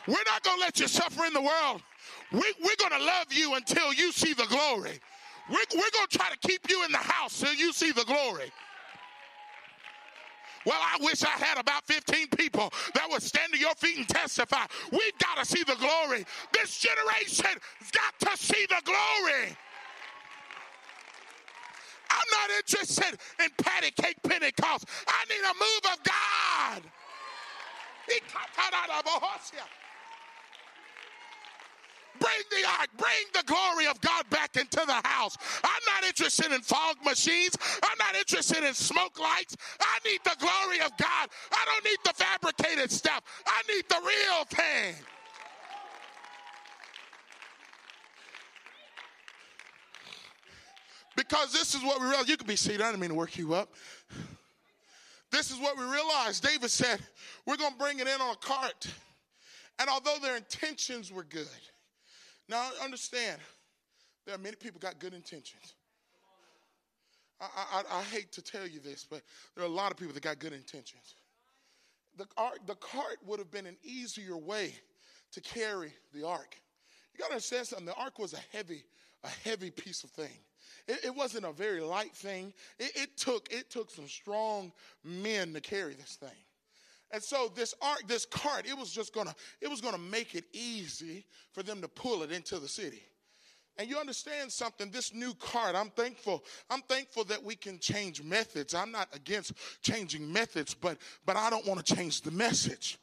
We're 0.07 0.15
not 0.25 0.41
going 0.41 0.57
to 0.57 0.61
let 0.61 0.79
you 0.79 0.87
suffer 0.87 1.25
in 1.25 1.33
the 1.33 1.41
world. 1.41 1.83
We, 2.31 2.41
we're 2.63 2.75
going 2.79 2.99
to 2.99 3.05
love 3.05 3.27
you 3.29 3.53
until 3.53 3.93
you 3.93 4.11
see 4.11 4.33
the 4.33 4.47
glory. 4.49 4.99
We're, 5.47 5.57
we're 5.75 5.91
going 5.91 6.07
to 6.09 6.17
try 6.17 6.29
to 6.31 6.47
keep 6.47 6.67
you 6.71 6.83
in 6.85 6.91
the 6.91 6.97
house 6.97 7.39
till 7.39 7.53
you 7.53 7.71
see 7.71 7.91
the 7.91 8.05
glory. 8.05 8.51
Well, 10.65 10.79
I 10.81 10.97
wish 11.01 11.23
I 11.23 11.29
had 11.29 11.59
about 11.59 11.85
15 11.85 12.29
people 12.29 12.73
that 12.95 13.07
would 13.11 13.21
stand 13.21 13.53
to 13.53 13.59
your 13.59 13.75
feet 13.75 13.97
and 13.97 14.09
testify. 14.09 14.65
We've 14.91 15.17
got 15.19 15.37
to 15.37 15.45
see 15.45 15.63
the 15.63 15.75
glory. 15.75 16.25
This 16.51 16.79
generation 16.79 17.61
has 17.79 17.91
got 17.91 18.31
to 18.31 18.37
see 18.37 18.65
the 18.67 18.81
glory. 18.83 19.55
I'm 22.19 22.29
not 22.31 22.57
interested 22.57 23.19
in 23.43 23.49
patty 23.63 23.91
cake 23.91 24.17
Pentecost. 24.23 24.85
I 25.07 25.25
need 25.29 25.43
a 25.43 25.53
move 25.55 25.93
of 25.93 26.03
God. 26.03 26.83
Bring 32.19 32.43
the 32.51 32.67
ark, 32.79 32.89
bring 32.97 33.25
the 33.33 33.43
glory 33.45 33.87
of 33.87 34.01
God 34.01 34.29
back 34.29 34.57
into 34.57 34.83
the 34.85 35.07
house. 35.07 35.37
I'm 35.63 35.81
not 35.87 36.03
interested 36.03 36.51
in 36.51 36.61
fog 36.61 36.97
machines. 37.05 37.55
I'm 37.81 37.97
not 37.97 38.15
interested 38.15 38.63
in 38.63 38.73
smoke 38.73 39.17
lights. 39.19 39.55
I 39.79 39.99
need 40.05 40.19
the 40.25 40.35
glory 40.39 40.81
of 40.81 40.91
God. 40.97 41.29
I 41.51 41.65
don't 41.65 41.85
need 41.85 41.99
the 42.03 42.13
fabricated 42.13 42.91
stuff. 42.91 43.21
I 43.47 43.61
need 43.73 43.85
the 43.87 44.01
real 44.01 44.45
thing. 44.45 44.95
Because 51.19 51.51
this 51.51 51.75
is 51.75 51.83
what 51.83 51.99
we 51.99 52.07
realize. 52.07 52.29
You 52.29 52.37
can 52.37 52.47
be 52.47 52.55
seated. 52.55 52.81
I 52.81 52.85
didn't 52.85 53.01
mean 53.01 53.09
to 53.09 53.15
work 53.15 53.37
you 53.37 53.53
up. 53.53 53.73
This 55.33 55.51
is 55.51 55.59
what 55.59 55.77
we 55.77 55.83
realized. 55.83 56.41
David 56.41 56.71
said, 56.71 56.97
We're 57.45 57.57
going 57.57 57.73
to 57.73 57.77
bring 57.77 57.99
it 57.99 58.07
in 58.07 58.21
on 58.21 58.31
a 58.31 58.37
cart. 58.37 58.87
And 59.79 59.89
although 59.89 60.15
their 60.21 60.37
intentions 60.37 61.11
were 61.11 61.25
good, 61.25 61.47
now 62.47 62.69
understand, 62.81 63.41
there 64.25 64.33
are 64.33 64.37
many 64.37 64.55
people 64.55 64.79
got 64.79 64.97
good 64.99 65.13
intentions. 65.13 65.73
I, 67.41 67.83
I, 67.91 67.99
I, 67.99 68.03
hate 68.03 68.31
to 68.33 68.41
tell 68.41 68.65
you 68.65 68.79
this, 68.79 69.05
but 69.09 69.21
there 69.55 69.65
are 69.65 69.67
a 69.67 69.71
lot 69.71 69.91
of 69.91 69.97
people 69.97 70.13
that 70.13 70.23
got 70.23 70.39
good 70.39 70.53
intentions. 70.53 71.15
The, 72.17 72.27
ark, 72.37 72.59
the 72.65 72.75
cart 72.75 73.17
would 73.25 73.39
have 73.39 73.51
been 73.51 73.65
an 73.65 73.77
easier 73.83 74.37
way 74.37 74.73
to 75.33 75.41
carry 75.41 75.93
the 76.13 76.25
ark. 76.25 76.55
You 77.13 77.19
got 77.19 77.27
to 77.27 77.33
understand 77.33 77.67
something. 77.67 77.85
The 77.85 77.95
ark 77.95 78.19
was 78.19 78.33
a 78.33 78.57
heavy, 78.57 78.83
a 79.23 79.29
heavy 79.29 79.69
piece 79.69 80.05
of 80.05 80.11
thing. 80.11 80.37
It, 80.89 81.05
it 81.05 81.15
wasn't 81.15 81.45
a 81.45 81.51
very 81.51 81.81
light 81.81 82.13
thing. 82.15 82.51
It, 82.79 82.91
it, 82.95 83.17
took 83.17 83.47
it 83.53 83.69
took 83.69 83.91
some 83.91 84.07
strong 84.07 84.73
men 85.03 85.53
to 85.53 85.61
carry 85.61 85.93
this 85.93 86.15
thing. 86.15 86.29
And 87.11 87.21
so 87.23 87.51
this 87.55 87.73
ark, 87.81 88.03
this 88.07 88.25
cart, 88.25 88.65
it 88.67 88.77
was 88.77 88.91
just 88.91 89.13
gonna, 89.13 89.35
it 89.61 89.69
was 89.69 89.81
gonna 89.81 89.99
make 89.99 90.35
it 90.35 90.45
easy 90.51 91.25
for 91.53 91.63
them 91.63 91.81
to 91.81 91.87
pull 91.87 92.23
it 92.23 92.31
into 92.31 92.59
the 92.59 92.67
city. 92.67 93.03
And 93.77 93.87
you 93.87 93.97
understand 93.97 94.51
something, 94.51 94.91
this 94.91 95.13
new 95.13 95.33
cart, 95.35 95.75
I'm 95.75 95.91
thankful. 95.91 96.43
I'm 96.69 96.81
thankful 96.81 97.23
that 97.25 97.41
we 97.41 97.55
can 97.55 97.79
change 97.79 98.21
methods. 98.21 98.73
I'm 98.73 98.91
not 98.91 99.07
against 99.15 99.53
changing 99.81 100.31
methods, 100.31 100.73
but 100.73 100.97
but 101.25 101.37
I 101.37 101.49
don't 101.49 101.65
want 101.65 101.85
to 101.85 101.95
change 101.95 102.21
the 102.21 102.31
message. 102.31 102.97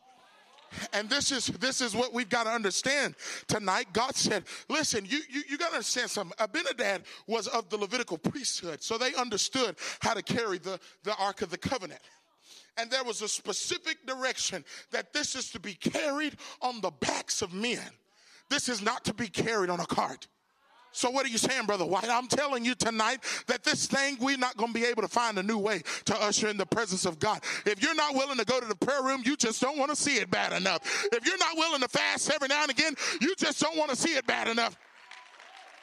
And 0.93 1.09
this 1.09 1.33
is 1.33 1.47
this 1.47 1.81
is 1.81 1.95
what 1.95 2.13
we've 2.13 2.29
got 2.29 2.45
to 2.45 2.51
understand 2.51 3.15
tonight. 3.49 3.89
God 3.93 4.15
said, 4.17 4.45
"Listen, 4.69 5.05
you 5.05 5.21
you, 5.29 5.43
you 5.49 5.59
got 5.59 5.69
to 5.69 5.75
understand 5.77 6.11
something. 6.11 6.37
Abinadab 6.39 7.05
was 7.27 7.47
of 7.49 7.69
the 7.69 7.77
Levitical 7.77 8.19
priesthood, 8.19 8.83
so 8.83 8.99
they 8.99 9.15
understood 9.15 9.77
how 10.01 10.15
to 10.15 10.23
carry 10.23 10.59
the 10.59 10.79
the 11.03 11.15
ark 11.17 11.43
of 11.43 11.51
the 11.51 11.59
covenant." 11.59 12.01
And 12.79 12.91
there 12.91 13.05
was 13.05 13.23
a 13.23 13.29
specific 13.29 14.05
direction 14.07 14.65
that 14.91 15.13
this 15.13 15.35
is 15.35 15.51
to 15.51 15.61
be 15.61 15.75
carried 15.75 16.37
on 16.61 16.81
the 16.81 16.91
backs 16.91 17.41
of 17.41 17.53
men. 17.53 17.81
This 18.51 18.69
is 18.69 18.83
not 18.83 19.05
to 19.07 19.15
be 19.15 19.29
carried 19.29 19.71
on 19.71 19.81
a 19.81 19.87
cart. 19.87 20.27
So, 20.97 21.11
what 21.11 21.27
are 21.27 21.29
you 21.29 21.37
saying, 21.37 21.67
Brother 21.67 21.85
White? 21.85 22.09
I'm 22.09 22.27
telling 22.27 22.65
you 22.65 22.75
tonight 22.75 23.23
that 23.49 23.63
this 23.63 23.87
thing, 23.87 24.17
we're 24.19 24.39
not 24.39 24.57
going 24.57 24.73
to 24.73 24.81
be 24.81 24.87
able 24.87 25.03
to 25.03 25.09
find 25.09 25.37
a 25.37 25.43
new 25.43 25.59
way 25.59 25.83
to 26.07 26.17
usher 26.23 26.49
in 26.49 26.57
the 26.57 26.65
presence 26.65 27.05
of 27.05 27.19
God. 27.19 27.43
If 27.67 27.83
you're 27.83 27.95
not 27.95 28.15
willing 28.15 28.39
to 28.39 28.47
go 28.47 28.59
to 28.61 28.67
the 28.67 28.75
prayer 28.75 29.03
room, 29.03 29.21
you 29.23 29.37
just 29.37 29.61
don't 29.61 29.77
want 29.77 29.91
to 29.91 29.97
see 29.97 30.17
it 30.17 30.31
bad 30.31 30.55
enough. 30.55 30.81
If 31.13 31.27
you're 31.27 31.37
not 31.37 31.55
willing 31.55 31.83
to 31.83 31.89
fast 31.89 32.31
every 32.31 32.49
now 32.49 32.63
and 32.63 32.71
again, 32.71 32.95
you 33.21 33.35
just 33.37 33.61
don't 33.61 33.77
want 33.77 33.91
to 33.91 33.97
see 33.97 34.17
it 34.17 34.27
bad 34.27 34.49
enough. 34.49 34.75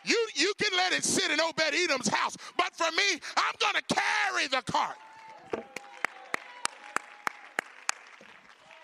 You, 0.03 0.17
you 0.33 0.51
can 0.59 0.75
let 0.75 0.93
it 0.93 1.03
sit 1.03 1.29
in 1.29 1.39
Obed 1.39 1.61
Edom's 1.61 2.07
house, 2.07 2.35
but 2.57 2.75
for 2.75 2.91
me, 2.93 3.21
I'm 3.37 3.53
going 3.59 3.75
to 3.75 3.95
carry 3.95 4.47
the 4.47 4.63
cart. 4.63 4.95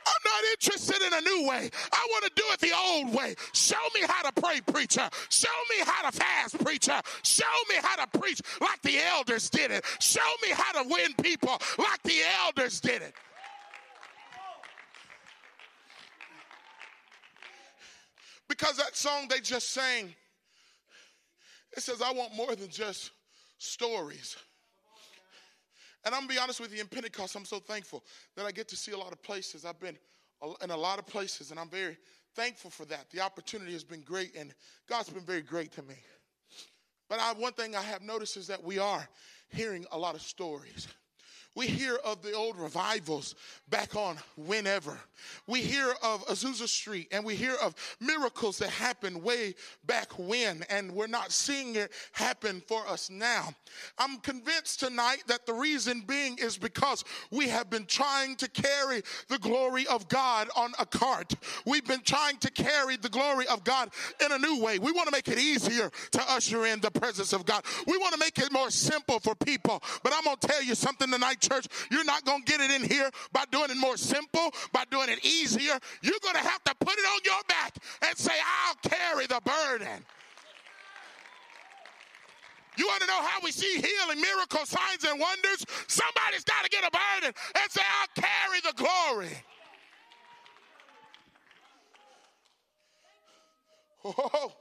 I'm 0.05 0.28
not 0.39 0.51
interested 0.51 1.01
in 1.05 1.13
a 1.13 1.21
new 1.21 1.47
way. 1.47 1.69
I 1.91 2.07
want 2.11 2.25
to 2.25 2.31
do 2.35 2.43
it 2.51 2.59
the 2.59 2.71
old 2.75 3.13
way. 3.13 3.35
Show 3.53 3.75
me 3.93 4.01
how 4.07 4.29
to 4.29 4.41
pray, 4.41 4.61
preacher. 4.61 5.09
Show 5.29 5.47
me 5.69 5.85
how 5.85 6.09
to 6.09 6.17
fast, 6.17 6.63
preacher. 6.63 6.99
Show 7.23 7.45
me 7.69 7.75
how 7.81 8.03
to 8.05 8.19
preach 8.19 8.41
like 8.61 8.81
the 8.81 8.99
elders 8.99 9.49
did 9.49 9.71
it. 9.71 9.85
Show 9.99 10.19
me 10.41 10.49
how 10.51 10.83
to 10.83 10.89
win 10.89 11.13
people 11.21 11.57
like 11.77 12.01
the 12.03 12.21
elders 12.45 12.79
did 12.79 13.01
it. 13.01 13.13
Because 18.47 18.77
that 18.77 18.95
song 18.95 19.27
they 19.29 19.39
just 19.39 19.71
sang, 19.71 20.13
it 21.77 21.83
says, 21.83 22.01
I 22.01 22.11
want 22.11 22.35
more 22.35 22.55
than 22.55 22.69
just 22.69 23.11
stories. 23.59 24.35
And 26.05 26.15
I'm 26.15 26.21
gonna 26.21 26.33
be 26.33 26.39
honest 26.39 26.59
with 26.59 26.73
you, 26.73 26.81
in 26.81 26.87
Pentecost, 26.87 27.35
I'm 27.35 27.45
so 27.45 27.59
thankful 27.59 28.03
that 28.35 28.45
I 28.45 28.51
get 28.51 28.67
to 28.69 28.75
see 28.75 28.93
a 28.93 28.97
lot 28.97 29.11
of 29.11 29.21
places. 29.21 29.65
I've 29.65 29.79
been 29.79 29.97
in 30.61 30.71
a 30.71 30.77
lot 30.77 30.99
of 30.99 31.05
places, 31.05 31.51
and 31.51 31.59
I'm 31.59 31.69
very 31.69 31.97
thankful 32.35 32.71
for 32.71 32.85
that. 32.85 33.09
The 33.11 33.21
opportunity 33.21 33.73
has 33.73 33.83
been 33.83 34.01
great, 34.01 34.35
and 34.35 34.53
God's 34.87 35.09
been 35.09 35.25
very 35.25 35.41
great 35.41 35.71
to 35.73 35.83
me. 35.83 35.95
But 37.09 37.19
I, 37.19 37.33
one 37.33 37.53
thing 37.53 37.75
I 37.75 37.81
have 37.81 38.01
noticed 38.01 38.37
is 38.37 38.47
that 38.47 38.63
we 38.63 38.77
are 38.77 39.07
hearing 39.49 39.85
a 39.91 39.97
lot 39.97 40.15
of 40.15 40.21
stories. 40.21 40.87
We 41.59 41.67
hear 41.67 41.97
of 42.05 42.21
the 42.21 42.31
old 42.31 42.57
revivals 42.57 43.35
back 43.69 43.93
on 43.93 44.15
whenever. 44.37 44.97
We 45.45 45.59
hear 45.59 45.93
of 46.01 46.25
Azusa 46.27 46.69
Street 46.69 47.09
and 47.11 47.25
we 47.25 47.35
hear 47.35 47.55
of 47.61 47.75
miracles 47.99 48.59
that 48.59 48.69
happened 48.69 49.21
way 49.21 49.55
back 49.85 50.17
when, 50.17 50.63
and 50.69 50.89
we're 50.93 51.07
not 51.07 51.33
seeing 51.33 51.75
it 51.75 51.91
happen 52.13 52.61
for 52.65 52.87
us 52.87 53.09
now. 53.09 53.49
I'm 53.97 54.19
convinced 54.19 54.79
tonight 54.79 55.23
that 55.27 55.45
the 55.45 55.53
reason 55.53 56.05
being 56.07 56.37
is 56.37 56.57
because 56.57 57.03
we 57.29 57.49
have 57.49 57.69
been 57.69 57.85
trying 57.85 58.37
to 58.37 58.47
carry 58.47 59.01
the 59.27 59.39
glory 59.39 59.85
of 59.87 60.07
God 60.07 60.47
on 60.55 60.71
a 60.79 60.85
cart. 60.85 61.33
We've 61.65 61.85
been 61.85 62.03
trying 62.03 62.37
to 62.37 62.51
carry 62.51 62.95
the 62.95 63.09
glory 63.09 63.47
of 63.47 63.65
God 63.65 63.89
in 64.23 64.31
a 64.31 64.39
new 64.39 64.63
way. 64.63 64.79
We 64.79 64.93
want 64.93 65.07
to 65.07 65.11
make 65.11 65.27
it 65.27 65.37
easier 65.37 65.91
to 66.11 66.31
usher 66.31 66.65
in 66.67 66.79
the 66.79 66.91
presence 66.91 67.33
of 67.33 67.45
God. 67.45 67.65
We 67.85 67.97
want 67.97 68.13
to 68.13 68.19
make 68.19 68.39
it 68.39 68.49
more 68.49 68.71
simple 68.71 69.19
for 69.19 69.35
people. 69.35 69.83
But 70.03 70.13
I'm 70.15 70.23
going 70.23 70.37
to 70.37 70.47
tell 70.47 70.63
you 70.63 70.75
something 70.75 71.11
tonight 71.11 71.41
church. 71.49 71.67
You're 71.91 72.05
not 72.05 72.25
going 72.25 72.43
to 72.43 72.51
get 72.51 72.61
it 72.61 72.71
in 72.71 72.87
here 72.87 73.09
by 73.31 73.43
doing 73.51 73.69
it 73.69 73.77
more 73.77 73.97
simple, 73.97 74.51
by 74.71 74.83
doing 74.89 75.09
it 75.09 75.23
easier. 75.25 75.77
You're 76.01 76.19
going 76.21 76.35
to 76.35 76.41
have 76.41 76.63
to 76.65 76.75
put 76.79 76.93
it 76.93 77.05
on 77.05 77.19
your 77.25 77.41
back 77.47 77.75
and 78.07 78.17
say, 78.17 78.33
I'll 78.67 78.89
carry 78.89 79.27
the 79.27 79.41
burden. 79.43 80.05
You 82.77 82.87
want 82.87 83.01
to 83.01 83.07
know 83.07 83.21
how 83.21 83.39
we 83.43 83.51
see 83.51 83.75
healing, 83.75 84.21
miracles, 84.21 84.69
signs, 84.69 85.03
and 85.03 85.19
wonders? 85.19 85.65
Somebody's 85.87 86.45
got 86.45 86.63
to 86.63 86.69
get 86.69 86.83
a 86.85 86.91
burden 86.91 87.33
and 87.55 87.71
say, 87.71 87.81
I'll 87.99 88.23
carry 88.23 88.61
the 88.63 88.73
glory. 88.73 89.43
Oh, 94.05 94.53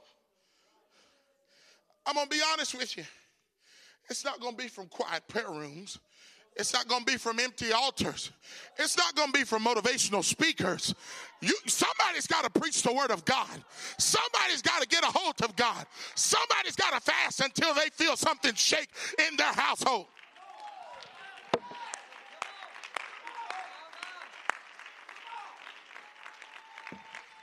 I'm 2.05 2.15
going 2.15 2.27
to 2.27 2.35
be 2.35 2.41
honest 2.51 2.77
with 2.77 2.97
you. 2.97 3.05
It's 4.09 4.25
not 4.25 4.41
going 4.41 4.57
to 4.57 4.61
be 4.61 4.67
from 4.67 4.87
quiet 4.87 5.25
prayer 5.29 5.49
rooms. 5.49 5.97
It's 6.55 6.73
not 6.73 6.87
going 6.87 7.05
to 7.05 7.11
be 7.11 7.17
from 7.17 7.39
empty 7.39 7.71
altars. 7.71 8.31
It's 8.77 8.97
not 8.97 9.15
going 9.15 9.31
to 9.31 9.39
be 9.39 9.45
from 9.45 9.63
motivational 9.63 10.23
speakers. 10.23 10.93
You, 11.41 11.55
somebody's 11.67 12.27
got 12.27 12.43
to 12.43 12.59
preach 12.59 12.81
the 12.81 12.93
word 12.93 13.11
of 13.11 13.23
God. 13.23 13.63
Somebody's 13.97 14.61
got 14.61 14.81
to 14.81 14.87
get 14.87 15.03
a 15.03 15.07
hold 15.07 15.41
of 15.41 15.55
God. 15.55 15.85
Somebody's 16.15 16.75
got 16.75 16.93
to 16.93 16.99
fast 16.99 17.39
until 17.39 17.73
they 17.73 17.89
feel 17.93 18.17
something 18.17 18.53
shake 18.55 18.89
in 19.29 19.37
their 19.37 19.53
household. 19.53 20.07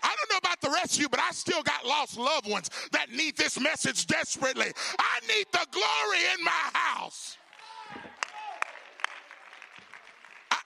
I 0.02 0.14
don't 0.18 0.30
know 0.30 0.38
about 0.38 0.60
the 0.60 0.70
rest 0.70 0.96
of 0.96 1.00
you, 1.00 1.08
but 1.08 1.20
I 1.20 1.30
still 1.30 1.62
got 1.62 1.84
lost 1.86 2.18
loved 2.18 2.48
ones 2.48 2.70
that 2.92 3.10
need 3.10 3.36
this 3.36 3.58
message 3.58 4.06
desperately. 4.06 4.72
I 4.98 5.20
need 5.26 5.46
the 5.52 5.66
glory 5.70 6.18
in 6.38 6.44
my 6.44 6.70
house. 6.72 7.38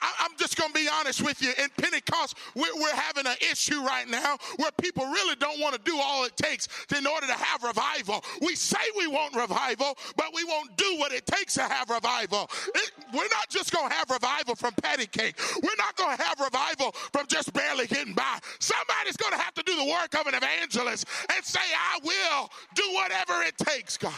I, 0.03 0.25
am 0.25 0.37
just 0.39 0.57
going 0.57 0.73
to 0.73 0.79
be 0.79 0.89
honest 0.89 1.23
with 1.23 1.43
you. 1.43 1.51
In 1.63 1.69
Pentecost, 1.77 2.37
we're, 2.55 2.75
we're 2.77 2.95
having 2.95 3.27
an 3.27 3.37
issue 3.51 3.81
right 3.83 4.09
now 4.09 4.37
where 4.57 4.71
people 4.81 5.07
really 5.07 5.37
don't 5.37 5.61
want 5.61 5.75
to 5.75 5.81
do 5.85 5.99
all 6.01 6.25
it 6.25 6.37
takes 6.37 6.69
in 6.97 7.07
order 7.07 7.27
to 7.27 7.33
have 7.33 7.63
revival. 7.63 8.25
We 8.41 8.55
say 8.55 8.79
we 8.97 9.07
want 9.07 9.35
revival, 9.35 9.97
but 10.17 10.27
we 10.35 10.45
won't 10.45 10.77
do 10.77 10.97
what 10.99 11.13
it 11.13 11.27
takes 11.27 11.55
to 11.55 11.63
have 11.63 11.91
revival. 11.91 12.51
It, 12.75 12.93
we're 13.13 13.29
not 13.29 13.49
just 13.49 13.73
going 13.73 13.89
to 13.89 13.95
have 13.95 14.11
revival 14.11 14.55
from 14.55 14.73
patty 14.83 15.07
cake. 15.07 15.39
We're 15.63 15.79
not 15.79 15.97
going 15.97 16.17
to 16.17 16.23
have 16.23 16.41
revival 16.41 16.93
from 17.13 17.27
just 17.27 17.53
barely 17.53 17.87
getting 17.87 18.15
by. 18.15 18.39
Somebody's 18.59 19.17
going 19.17 19.33
to 19.33 19.39
have 19.39 19.55
to 19.55 19.63
do 19.63 19.77
the 19.77 19.85
work 19.85 20.15
of 20.19 20.27
an 20.27 20.35
evangelist 20.35 21.07
and 21.35 21.45
say, 21.45 21.61
I 21.61 21.99
will 22.03 22.51
do 22.75 22.85
whatever 22.95 23.43
it 23.43 23.57
takes, 23.59 23.97
God. 23.97 24.13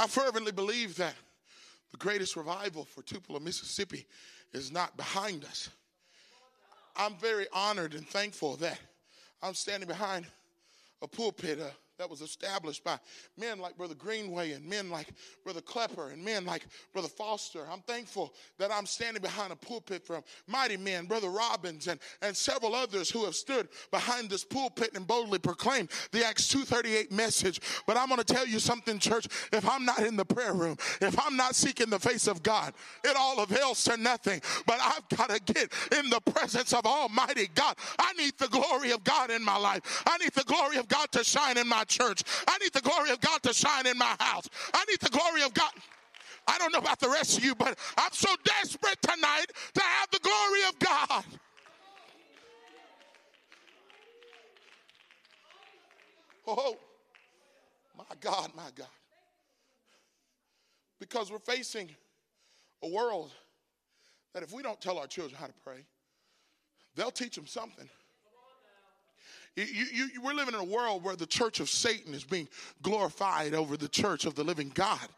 I 0.00 0.06
fervently 0.06 0.50
believe 0.50 0.96
that 0.96 1.12
the 1.90 1.98
greatest 1.98 2.34
revival 2.34 2.86
for 2.86 3.02
Tupelo, 3.02 3.38
Mississippi 3.38 4.06
is 4.54 4.72
not 4.72 4.96
behind 4.96 5.44
us. 5.44 5.68
I'm 6.96 7.16
very 7.16 7.46
honored 7.52 7.92
and 7.92 8.08
thankful 8.08 8.56
that 8.56 8.80
I'm 9.42 9.52
standing 9.52 9.86
behind 9.86 10.24
a 11.02 11.06
pulpit, 11.06 11.60
uh, 11.60 11.68
that 12.00 12.08
was 12.08 12.22
established 12.22 12.82
by 12.82 12.98
men 13.36 13.58
like 13.58 13.76
Brother 13.76 13.94
Greenway 13.94 14.52
and 14.52 14.66
men 14.66 14.88
like 14.88 15.08
Brother 15.44 15.60
Klepper 15.60 16.08
and 16.12 16.24
men 16.24 16.46
like 16.46 16.66
Brother 16.94 17.08
Foster. 17.08 17.66
I'm 17.70 17.82
thankful 17.82 18.32
that 18.58 18.72
I'm 18.72 18.86
standing 18.86 19.20
behind 19.20 19.52
a 19.52 19.56
pulpit 19.56 20.06
from 20.06 20.24
mighty 20.46 20.78
men, 20.78 21.04
Brother 21.04 21.28
Robbins 21.28 21.88
and, 21.88 22.00
and 22.22 22.34
several 22.34 22.74
others 22.74 23.10
who 23.10 23.26
have 23.26 23.34
stood 23.34 23.68
behind 23.90 24.30
this 24.30 24.44
pulpit 24.44 24.92
and 24.94 25.06
boldly 25.06 25.38
proclaimed 25.38 25.90
the 26.10 26.24
Acts 26.24 26.48
238 26.48 27.12
message. 27.12 27.60
But 27.86 27.98
I'm 27.98 28.08
going 28.08 28.16
to 28.16 28.24
tell 28.24 28.46
you 28.46 28.60
something, 28.60 28.98
church. 28.98 29.26
If 29.52 29.68
I'm 29.68 29.84
not 29.84 29.98
in 29.98 30.16
the 30.16 30.24
prayer 30.24 30.54
room, 30.54 30.78
if 31.02 31.18
I'm 31.20 31.36
not 31.36 31.54
seeking 31.54 31.90
the 31.90 31.98
face 31.98 32.26
of 32.28 32.42
God, 32.42 32.72
it 33.04 33.14
all 33.14 33.42
avails 33.42 33.84
to 33.84 33.98
nothing. 33.98 34.40
But 34.66 34.78
I've 34.80 35.06
got 35.18 35.28
to 35.28 35.52
get 35.52 35.70
in 35.98 36.08
the 36.08 36.20
presence 36.32 36.72
of 36.72 36.86
Almighty 36.86 37.50
God. 37.54 37.76
I 37.98 38.14
need 38.14 38.38
the 38.38 38.48
glory 38.48 38.92
of 38.92 39.04
God 39.04 39.30
in 39.30 39.44
my 39.44 39.58
life. 39.58 40.02
I 40.06 40.16
need 40.16 40.32
the 40.32 40.44
glory 40.44 40.78
of 40.78 40.88
God 40.88 41.12
to 41.12 41.22
shine 41.22 41.58
in 41.58 41.68
my 41.68 41.84
church. 41.90 42.22
I 42.48 42.56
need 42.58 42.72
the 42.72 42.80
glory 42.80 43.10
of 43.10 43.20
God 43.20 43.42
to 43.42 43.52
shine 43.52 43.86
in 43.86 43.98
my 43.98 44.16
house. 44.18 44.48
I 44.72 44.84
need 44.88 45.00
the 45.00 45.10
glory 45.10 45.42
of 45.42 45.52
God. 45.52 45.72
I 46.46 46.56
don't 46.58 46.72
know 46.72 46.78
about 46.78 47.00
the 47.00 47.08
rest 47.08 47.38
of 47.38 47.44
you, 47.44 47.54
but 47.54 47.78
I'm 47.98 48.12
so 48.12 48.28
desperate 48.44 49.00
tonight 49.02 49.46
to 49.74 49.82
have 49.82 50.10
the 50.10 50.20
glory 50.20 50.60
of 50.68 50.78
God. 50.78 51.24
Oh, 56.46 56.76
my 57.96 58.04
God, 58.20 58.50
my 58.56 58.70
God. 58.74 58.88
Because 60.98 61.30
we're 61.30 61.38
facing 61.38 61.90
a 62.82 62.88
world 62.88 63.32
that 64.32 64.42
if 64.42 64.52
we 64.52 64.62
don't 64.62 64.80
tell 64.80 64.98
our 64.98 65.06
children 65.06 65.38
how 65.38 65.46
to 65.46 65.52
pray, 65.64 65.84
they'll 66.96 67.10
teach 67.10 67.36
them 67.36 67.46
something. 67.46 67.88
You, 69.64 70.06
you, 70.14 70.22
we're 70.22 70.34
living 70.34 70.54
in 70.54 70.60
a 70.60 70.64
world 70.64 71.04
where 71.04 71.16
the 71.16 71.26
church 71.26 71.60
of 71.60 71.68
Satan 71.68 72.14
is 72.14 72.24
being 72.24 72.48
glorified 72.82 73.54
over 73.54 73.76
the 73.76 73.88
church 73.88 74.24
of 74.24 74.34
the 74.34 74.44
living 74.44 74.70
God. 74.74 75.08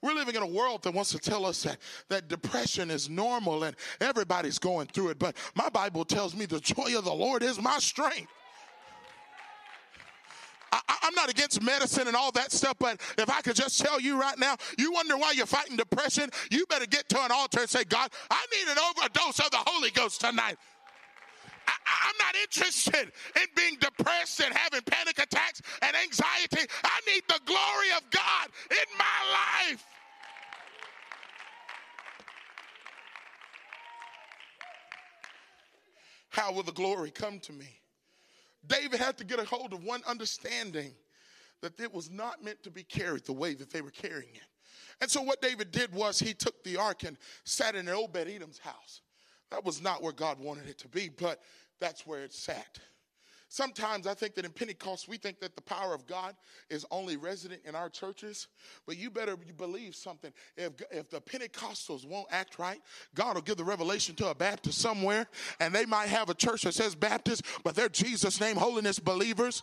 We're 0.00 0.14
living 0.14 0.36
in 0.36 0.42
a 0.42 0.46
world 0.46 0.84
that 0.84 0.94
wants 0.94 1.10
to 1.10 1.18
tell 1.18 1.44
us 1.44 1.64
that, 1.64 1.78
that 2.08 2.28
depression 2.28 2.90
is 2.90 3.10
normal 3.10 3.64
and 3.64 3.74
everybody's 4.00 4.58
going 4.58 4.86
through 4.86 5.08
it. 5.08 5.18
But 5.18 5.36
my 5.56 5.68
Bible 5.68 6.04
tells 6.04 6.36
me 6.36 6.46
the 6.46 6.60
joy 6.60 6.96
of 6.96 7.04
the 7.04 7.12
Lord 7.12 7.42
is 7.42 7.60
my 7.60 7.78
strength. 7.78 8.30
I, 10.70 10.80
am 11.04 11.14
not 11.14 11.30
against 11.30 11.62
medicine 11.62 12.06
and 12.08 12.16
all 12.16 12.30
that 12.32 12.52
stuff, 12.52 12.76
but 12.78 13.00
if 13.16 13.30
I 13.30 13.40
could 13.40 13.56
just 13.56 13.80
tell 13.80 13.98
you 13.98 14.20
right 14.20 14.38
now, 14.38 14.56
you 14.76 14.92
wonder 14.92 15.16
why 15.16 15.32
you're 15.34 15.46
fighting 15.46 15.76
depression, 15.76 16.28
you 16.50 16.66
better 16.66 16.86
get 16.86 17.08
to 17.08 17.24
an 17.24 17.30
altar 17.32 17.60
and 17.60 17.70
say, 17.70 17.84
God, 17.84 18.10
I 18.30 18.44
need 18.52 18.70
an 18.70 18.78
overdose 18.78 19.38
of 19.38 19.50
the 19.50 19.62
Holy 19.66 19.90
Ghost 19.90 20.20
tonight. 20.20 20.56
I, 21.88 22.08
am 22.10 22.14
not 22.18 22.34
interested 22.36 23.12
in 23.36 23.46
being 23.56 23.76
depressed 23.80 24.40
and 24.40 24.54
having 24.54 24.82
panic 24.82 25.18
attacks 25.18 25.62
and 25.82 25.96
anxiety. 25.96 26.68
I 26.84 27.00
need 27.06 27.22
the 27.28 27.40
glory 27.44 27.90
of 27.96 28.08
God 28.10 28.48
in 28.70 28.98
my 28.98 29.70
life. 29.70 29.84
How 36.30 36.52
will 36.52 36.62
the 36.62 36.72
glory 36.72 37.10
come 37.10 37.40
to 37.40 37.52
me? 37.52 37.80
David 38.66 39.00
had 39.00 39.16
to 39.18 39.24
get 39.24 39.40
a 39.40 39.44
hold 39.44 39.72
of 39.72 39.82
one 39.82 40.02
understanding 40.06 40.92
that 41.62 41.80
it 41.80 41.92
was 41.92 42.10
not 42.10 42.44
meant 42.44 42.62
to 42.62 42.70
be 42.70 42.82
carried 42.82 43.24
the 43.24 43.32
way 43.32 43.54
that 43.54 43.70
they 43.70 43.80
were 43.80 43.90
carrying 43.90 44.34
it. 44.34 44.42
And 45.00 45.10
so, 45.10 45.22
what 45.22 45.40
David 45.40 45.70
did 45.70 45.92
was 45.92 46.18
he 46.18 46.34
took 46.34 46.62
the 46.64 46.76
ark 46.76 47.04
and 47.04 47.16
sat 47.44 47.74
in 47.74 47.88
Obed 47.88 48.16
Edom's 48.16 48.58
house. 48.58 49.00
That 49.50 49.64
was 49.64 49.80
not 49.80 50.02
where 50.02 50.12
God 50.12 50.38
wanted 50.38 50.68
it 50.68 50.78
to 50.78 50.88
be, 50.88 51.08
but 51.08 51.40
that's 51.80 52.06
where 52.06 52.22
it 52.22 52.32
sat. 52.32 52.80
Sometimes 53.50 54.06
I 54.06 54.12
think 54.12 54.34
that 54.34 54.44
in 54.44 54.50
Pentecost, 54.50 55.08
we 55.08 55.16
think 55.16 55.40
that 55.40 55.56
the 55.56 55.62
power 55.62 55.94
of 55.94 56.06
God 56.06 56.34
is 56.68 56.84
only 56.90 57.16
resident 57.16 57.62
in 57.64 57.74
our 57.74 57.88
churches, 57.88 58.46
but 58.86 58.98
you 58.98 59.10
better 59.10 59.36
believe 59.36 59.94
something. 59.94 60.32
If, 60.56 60.72
if 60.90 61.08
the 61.08 61.22
Pentecostals 61.22 62.06
won't 62.06 62.28
act 62.30 62.58
right, 62.58 62.78
God 63.14 63.36
will 63.36 63.42
give 63.42 63.56
the 63.56 63.64
revelation 63.64 64.14
to 64.16 64.28
a 64.28 64.34
Baptist 64.34 64.78
somewhere, 64.78 65.26
and 65.60 65.74
they 65.74 65.86
might 65.86 66.08
have 66.08 66.28
a 66.28 66.34
church 66.34 66.62
that 66.62 66.74
says 66.74 66.94
Baptist, 66.94 67.42
but 67.64 67.74
they're 67.74 67.88
Jesus' 67.88 68.38
name, 68.38 68.56
holiness 68.56 68.98
believers. 68.98 69.62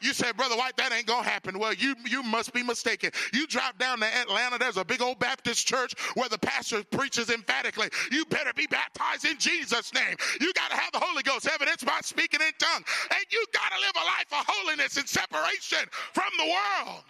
You 0.00 0.12
say, 0.12 0.32
Brother 0.32 0.56
White, 0.56 0.76
that 0.76 0.92
ain't 0.92 1.06
gonna 1.06 1.28
happen. 1.28 1.58
Well, 1.58 1.74
you 1.74 1.94
you 2.06 2.22
must 2.22 2.52
be 2.52 2.62
mistaken. 2.62 3.10
You 3.32 3.46
drive 3.46 3.78
down 3.78 4.00
to 4.00 4.06
Atlanta, 4.06 4.58
there's 4.58 4.76
a 4.76 4.84
big 4.84 5.02
old 5.02 5.18
Baptist 5.18 5.66
church 5.66 5.94
where 6.14 6.28
the 6.28 6.38
pastor 6.38 6.82
preaches 6.84 7.30
emphatically. 7.30 7.88
You 8.10 8.24
better 8.26 8.52
be 8.54 8.66
baptized 8.66 9.24
in 9.24 9.38
Jesus' 9.38 9.92
name. 9.94 10.16
You 10.40 10.52
gotta 10.52 10.76
have 10.76 10.92
the 10.92 11.00
Holy 11.00 11.22
Ghost, 11.22 11.48
evidence 11.48 11.82
by 11.82 11.98
speaking 12.02 12.40
in 12.40 12.52
tongues. 12.58 12.86
And 13.10 13.24
you 13.30 13.44
gotta 13.52 13.80
live 13.80 13.92
a 13.96 14.06
life 14.06 14.32
of 14.32 14.46
holiness 14.48 14.96
and 14.96 15.08
separation 15.08 15.88
from 16.12 16.30
the 16.38 16.44
world. 16.44 17.02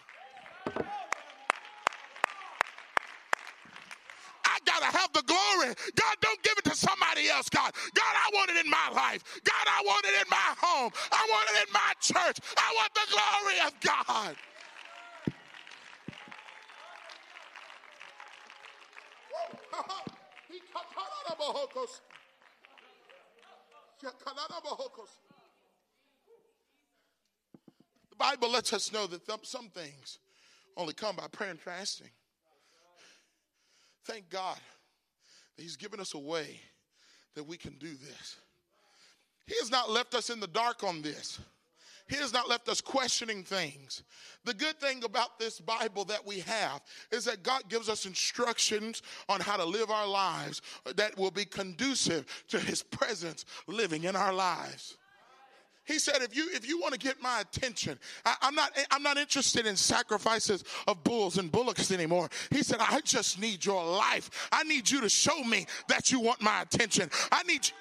Got 4.69 4.81
to 4.81 4.99
have 4.99 5.13
the 5.13 5.23
glory. 5.23 5.75
God, 5.97 6.15
don't 6.21 6.43
give 6.43 6.53
it 6.59 6.65
to 6.65 6.77
somebody 6.77 7.29
else, 7.29 7.49
God. 7.49 7.73
God, 7.95 8.15
I 8.15 8.31
want 8.35 8.51
it 8.51 8.65
in 8.65 8.71
my 8.71 8.91
life. 8.95 9.25
God, 9.45 9.67
I 9.67 9.83
want 9.85 10.05
it 10.05 10.13
in 10.21 10.29
my 10.31 10.55
home. 10.61 10.93
I 11.11 11.27
want 11.31 11.49
it 11.55 11.67
in 11.67 11.73
my 11.73 11.93
church. 12.01 12.39
I 12.57 12.75
want 12.77 12.93
the 12.95 13.07
glory 13.11 13.59
of 13.67 13.81
God. 13.81 14.37
The 28.11 28.17
Bible 28.17 28.51
lets 28.51 28.73
us 28.73 28.93
know 28.93 29.07
that 29.07 29.23
some 29.45 29.69
things 29.71 30.19
only 30.77 30.93
come 30.93 31.17
by 31.17 31.27
prayer 31.29 31.51
and 31.51 31.61
fasting. 31.61 32.11
Thank 34.09 34.31
God 34.31 34.59
that 35.57 35.63
He's 35.63 35.77
given 35.77 36.01
us 36.01 36.15
a 36.15 36.19
way 36.19 36.61
that 37.35 37.47
we 37.47 37.57
can 37.57 37.75
do 37.75 37.91
this. 37.91 38.37
He 39.47 39.55
has 39.61 39.71
not 39.71 39.91
left 39.91 40.15
us 40.15 40.31
in 40.31 40.41
the 40.41 40.47
dark 40.47 40.83
on 40.83 41.03
this. 41.03 41.39
He 42.09 42.17
has 42.17 42.33
not 42.33 42.49
left 42.49 42.69
us 42.71 42.81
questioning 42.81 43.45
things. 43.45 44.03
The 44.45 44.55
good 44.55 44.81
thing 44.81 45.05
about 45.05 45.39
this 45.39 45.61
Bible 45.61 46.07
that 46.07 46.27
we 46.27 46.41
have 46.41 46.81
is 47.13 47.27
that 47.27 47.43
God 47.43 47.65
gives 47.69 47.91
us 47.91 48.07
instructions 48.07 49.03
on 49.29 49.41
how 49.41 49.59
to 49.59 49.65
live 49.65 49.91
our 49.91 50.07
lives 50.07 50.63
that 50.97 51.19
will 51.19 51.31
be 51.31 51.45
conducive 51.45 52.25
to 52.49 52.59
His 52.59 52.83
presence 52.83 53.45
living 53.67 54.05
in 54.05 54.17
our 54.17 54.33
lives. 54.33 54.98
He 55.89 55.99
said, 55.99 56.17
if 56.21 56.37
you 56.37 56.49
if 56.53 56.69
you 56.69 56.79
want 56.79 56.93
to 56.93 56.99
get 56.99 57.21
my 57.23 57.41
attention, 57.41 57.99
I, 58.25 58.37
am 58.43 58.55
not 58.55 58.79
I'm 58.91 59.03
not 59.03 59.17
interested 59.17 59.67
in 59.67 59.75
sacrifices 59.75 60.63
of 60.87 61.03
bulls 61.03 61.39
and 61.39 61.51
bullocks 61.51 61.91
anymore. 61.91 62.29
He 62.51 62.63
said, 62.63 62.77
I 62.81 63.01
just 63.01 63.41
need 63.41 63.65
your 63.65 63.83
life. 63.85 64.49
I 64.53 64.63
need 64.65 64.89
you 64.91 65.01
to 65.01 65.09
show 65.09 65.43
me 65.43 65.67
that 65.89 66.13
you 66.13 66.21
want 66.21 66.43
my 66.43 66.61
attention. 66.63 67.11
I 67.33 67.43
need 67.45 67.67
you. 67.67 67.73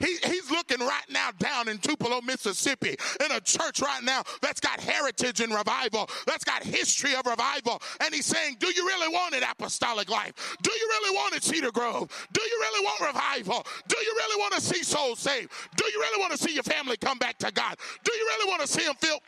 He, 0.00 0.16
he's 0.24 0.50
looking 0.50 0.80
right 0.80 1.04
now 1.10 1.30
down 1.38 1.68
in 1.68 1.78
Tupelo, 1.78 2.20
Mississippi, 2.22 2.96
in 3.24 3.32
a 3.32 3.40
church 3.40 3.80
right 3.80 4.02
now 4.02 4.22
that's 4.40 4.60
got 4.60 4.80
heritage 4.80 5.40
and 5.40 5.54
revival, 5.54 6.08
that's 6.26 6.44
got 6.44 6.62
history 6.62 7.14
of 7.14 7.26
revival. 7.26 7.80
And 8.00 8.14
he's 8.14 8.26
saying, 8.26 8.56
Do 8.58 8.68
you 8.68 8.86
really 8.86 9.08
want 9.08 9.34
it, 9.34 9.44
apostolic 9.48 10.10
life? 10.10 10.56
Do 10.62 10.70
you 10.72 10.88
really 10.88 11.16
want 11.16 11.36
it, 11.36 11.44
Cedar 11.44 11.70
Grove? 11.70 12.28
Do 12.32 12.42
you 12.42 12.58
really 12.60 12.84
want 12.84 13.14
revival? 13.14 13.66
Do 13.88 13.96
you 13.98 14.14
really 14.16 14.40
want 14.40 14.54
to 14.54 14.60
see 14.60 14.82
souls 14.82 15.18
saved? 15.18 15.50
Do 15.76 15.84
you 15.84 16.00
really 16.00 16.20
want 16.20 16.32
to 16.32 16.38
see 16.38 16.54
your 16.54 16.62
family 16.62 16.96
come 16.96 17.18
back 17.18 17.38
to 17.38 17.52
God? 17.52 17.76
Do 18.02 18.12
you 18.12 18.26
really 18.26 18.50
want 18.50 18.62
to 18.62 18.68
see 18.68 18.84
them 18.84 18.94
feel? 18.96 19.18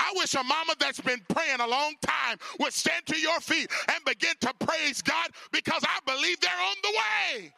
I 0.00 0.12
wish 0.16 0.34
a 0.34 0.42
mama 0.42 0.74
that's 0.78 1.00
been 1.00 1.20
praying 1.28 1.60
a 1.60 1.66
long 1.66 1.94
time 2.00 2.38
would 2.58 2.72
stand 2.72 3.06
to 3.06 3.18
your 3.18 3.38
feet 3.40 3.70
and 3.88 4.04
begin 4.04 4.34
to 4.40 4.52
praise 4.66 5.00
God 5.02 5.30
because 5.52 5.82
I 5.84 5.98
believe 6.04 6.40
they're 6.40 6.50
on 6.50 6.76
the 6.82 6.90
way. 6.90 7.52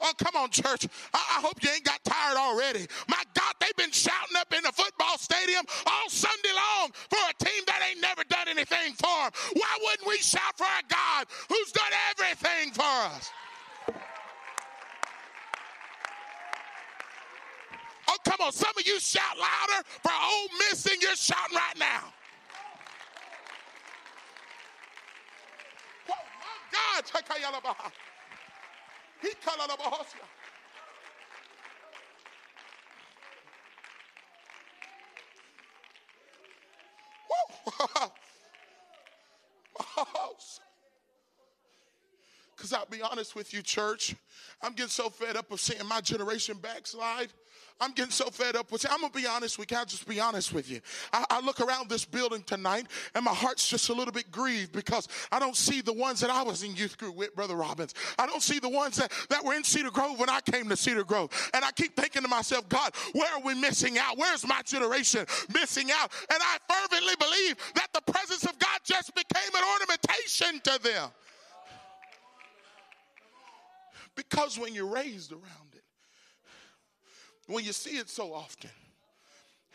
Oh, 0.00 0.12
come 0.16 0.34
on, 0.36 0.50
church. 0.50 0.88
I, 1.12 1.18
I, 1.18 1.40
hope 1.40 1.62
you 1.62 1.68
ain't 1.70 1.84
got 1.84 2.02
tired 2.04 2.38
already. 2.38 2.86
My 3.06 3.22
God, 3.34 3.54
they've 3.60 3.76
been 3.76 3.92
shouting 3.92 4.36
up 4.36 4.52
in 4.54 4.62
the 4.62 4.72
football 4.72 5.18
stadium 5.18 5.64
all 5.86 6.08
Sunday 6.08 6.52
long 6.56 6.90
for 6.92 7.18
a 7.28 7.44
team 7.44 7.64
that 7.66 7.80
ain't 7.88 8.00
never 8.00 8.24
done 8.24 8.48
anything 8.48 8.94
for 8.94 9.24
them. 9.24 9.32
Why 9.52 9.78
wouldn't 9.82 10.08
we 10.08 10.16
shout 10.18 10.56
for 10.56 10.64
a 10.64 10.84
God 10.88 11.26
who's 11.50 11.70
done 11.72 11.92
everything 12.10 12.72
for 12.72 12.82
us? 12.82 13.30
Come 18.40 18.46
on, 18.46 18.52
some 18.54 18.72
of 18.74 18.86
you 18.86 18.98
shout 18.98 19.38
louder 19.38 19.86
for 20.02 20.10
Ole 20.10 20.48
Miss 20.56 20.82
than 20.82 20.94
you're 21.02 21.14
shouting 21.14 21.56
right 21.56 21.78
now. 21.78 22.04
Oh 26.08 26.14
my 26.40 26.56
God. 26.72 27.92
He 29.20 29.28
Because 42.56 42.72
I'll 42.72 42.86
be 42.86 43.02
honest 43.02 43.36
with 43.36 43.52
you, 43.52 43.60
church, 43.60 44.16
I'm 44.62 44.72
getting 44.72 44.88
so 44.88 45.10
fed 45.10 45.36
up 45.36 45.52
of 45.52 45.60
seeing 45.60 45.86
my 45.86 46.00
generation 46.00 46.56
backslide. 46.56 47.28
I'm 47.80 47.92
getting 47.92 48.10
so 48.10 48.26
fed 48.26 48.56
up 48.56 48.70
with. 48.70 48.84
I'm 48.90 49.00
gonna 49.00 49.12
be 49.12 49.26
honest. 49.26 49.58
We 49.58 49.66
can't 49.66 49.88
just 49.88 50.06
be 50.06 50.20
honest 50.20 50.52
with 50.52 50.70
you. 50.70 50.80
I, 51.12 51.24
I, 51.30 51.40
look 51.40 51.60
around 51.60 51.88
this 51.88 52.04
building 52.04 52.42
tonight, 52.42 52.86
and 53.14 53.24
my 53.24 53.34
heart's 53.34 53.68
just 53.68 53.88
a 53.88 53.94
little 53.94 54.12
bit 54.12 54.30
grieved 54.30 54.72
because 54.72 55.08
I 55.32 55.38
don't 55.38 55.56
see 55.56 55.80
the 55.80 55.92
ones 55.92 56.20
that 56.20 56.30
I 56.30 56.42
was 56.42 56.62
in 56.62 56.76
youth 56.76 56.98
group 56.98 57.16
with, 57.16 57.34
Brother 57.34 57.56
Robbins. 57.56 57.94
I 58.18 58.26
don't 58.26 58.42
see 58.42 58.58
the 58.58 58.68
ones 58.68 58.96
that, 58.96 59.10
that 59.30 59.42
were 59.44 59.54
in 59.54 59.64
Cedar 59.64 59.90
Grove 59.90 60.18
when 60.18 60.28
I 60.28 60.40
came 60.40 60.68
to 60.68 60.76
Cedar 60.76 61.04
Grove. 61.04 61.30
And 61.54 61.64
I 61.64 61.72
keep 61.72 61.96
thinking 61.96 62.22
to 62.22 62.28
myself, 62.28 62.68
God, 62.68 62.92
where 63.12 63.32
are 63.34 63.40
we 63.40 63.54
missing 63.54 63.98
out? 63.98 64.18
Where's 64.18 64.46
my 64.46 64.60
generation 64.62 65.24
missing 65.54 65.90
out? 65.90 66.12
And 66.30 66.38
I 66.40 66.58
fervently 66.68 67.14
believe 67.18 67.56
that 67.76 67.88
the 67.94 68.12
presence 68.12 68.44
of 68.44 68.58
God 68.58 68.80
just 68.84 69.14
became 69.14 69.54
an 69.54 69.62
ornamentation 69.72 70.60
to 70.64 70.82
them. 70.82 71.10
Because 74.16 74.58
when 74.58 74.74
you're 74.74 74.86
raised 74.86 75.32
around 75.32 75.74
it, 75.74 75.84
when 77.50 77.64
you 77.64 77.72
see 77.72 77.96
it 77.96 78.08
so 78.08 78.32
often, 78.32 78.70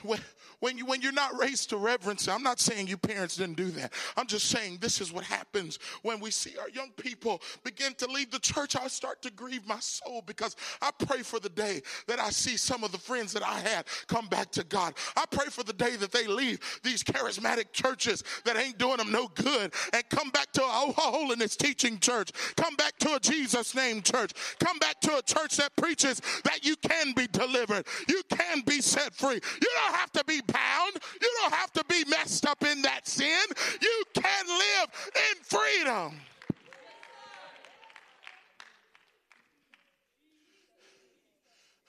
when, 0.05 0.19
when, 0.59 0.77
you, 0.77 0.85
when 0.85 1.01
you're 1.01 1.11
not 1.11 1.37
raised 1.37 1.69
to 1.69 1.77
reverence, 1.77 2.27
I'm 2.27 2.43
not 2.43 2.59
saying 2.59 2.87
you 2.87 2.97
parents 2.97 3.37
didn't 3.37 3.57
do 3.57 3.71
that. 3.71 3.93
I'm 4.17 4.27
just 4.27 4.47
saying 4.47 4.77
this 4.81 5.01
is 5.01 5.11
what 5.11 5.23
happens 5.23 5.79
when 6.01 6.19
we 6.19 6.31
see 6.31 6.57
our 6.57 6.69
young 6.69 6.91
people 6.91 7.41
begin 7.63 7.93
to 7.95 8.07
leave 8.07 8.31
the 8.31 8.39
church. 8.39 8.75
I 8.75 8.87
start 8.87 9.21
to 9.23 9.31
grieve 9.31 9.67
my 9.67 9.79
soul 9.79 10.23
because 10.25 10.55
I 10.81 10.91
pray 11.05 11.21
for 11.21 11.39
the 11.39 11.49
day 11.49 11.81
that 12.07 12.19
I 12.19 12.29
see 12.29 12.57
some 12.57 12.83
of 12.83 12.91
the 12.91 12.97
friends 12.97 13.33
that 13.33 13.43
I 13.43 13.59
had 13.59 13.85
come 14.07 14.27
back 14.27 14.51
to 14.51 14.63
God. 14.63 14.93
I 15.15 15.25
pray 15.29 15.47
for 15.47 15.63
the 15.63 15.73
day 15.73 15.95
that 15.97 16.11
they 16.11 16.27
leave 16.27 16.59
these 16.83 17.03
charismatic 17.03 17.71
churches 17.73 18.23
that 18.45 18.57
ain't 18.57 18.77
doing 18.77 18.97
them 18.97 19.11
no 19.11 19.27
good 19.35 19.73
and 19.93 20.09
come 20.09 20.29
back 20.29 20.51
to 20.53 20.63
a 20.63 20.93
holiness 20.95 21.55
teaching 21.55 21.99
church. 21.99 22.31
Come 22.55 22.75
back 22.75 22.97
to 22.99 23.15
a 23.15 23.19
Jesus 23.19 23.75
name 23.75 24.01
church. 24.01 24.31
Come 24.59 24.77
back 24.79 24.99
to 25.01 25.17
a 25.17 25.21
church 25.21 25.57
that 25.57 25.75
preaches 25.75 26.21
that 26.43 26.65
you 26.65 26.75
can 26.77 27.13
be 27.13 27.27
delivered. 27.27 27.85
You 28.07 28.21
can 28.29 28.61
be 28.61 28.81
set 28.81 29.13
free. 29.15 29.35
You 29.35 29.69
don't 29.83 29.94
have 29.95 30.11
to 30.13 30.23
be 30.25 30.41
bound. 30.41 30.93
You 31.21 31.29
don't 31.41 31.53
have 31.53 31.71
to 31.73 31.83
be 31.85 32.03
messed 32.05 32.45
up 32.45 32.63
in 32.63 32.81
that 32.83 33.07
sin. 33.07 33.45
You 33.81 34.03
can 34.13 34.47
live 34.47 35.11
in 35.15 35.43
freedom. 35.43 36.19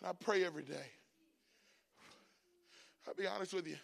I 0.04 0.12
pray 0.12 0.44
every 0.44 0.62
day. 0.62 0.86
I'll 3.08 3.14
be 3.14 3.26
honest 3.26 3.54
with 3.54 3.66
you. 3.66 3.76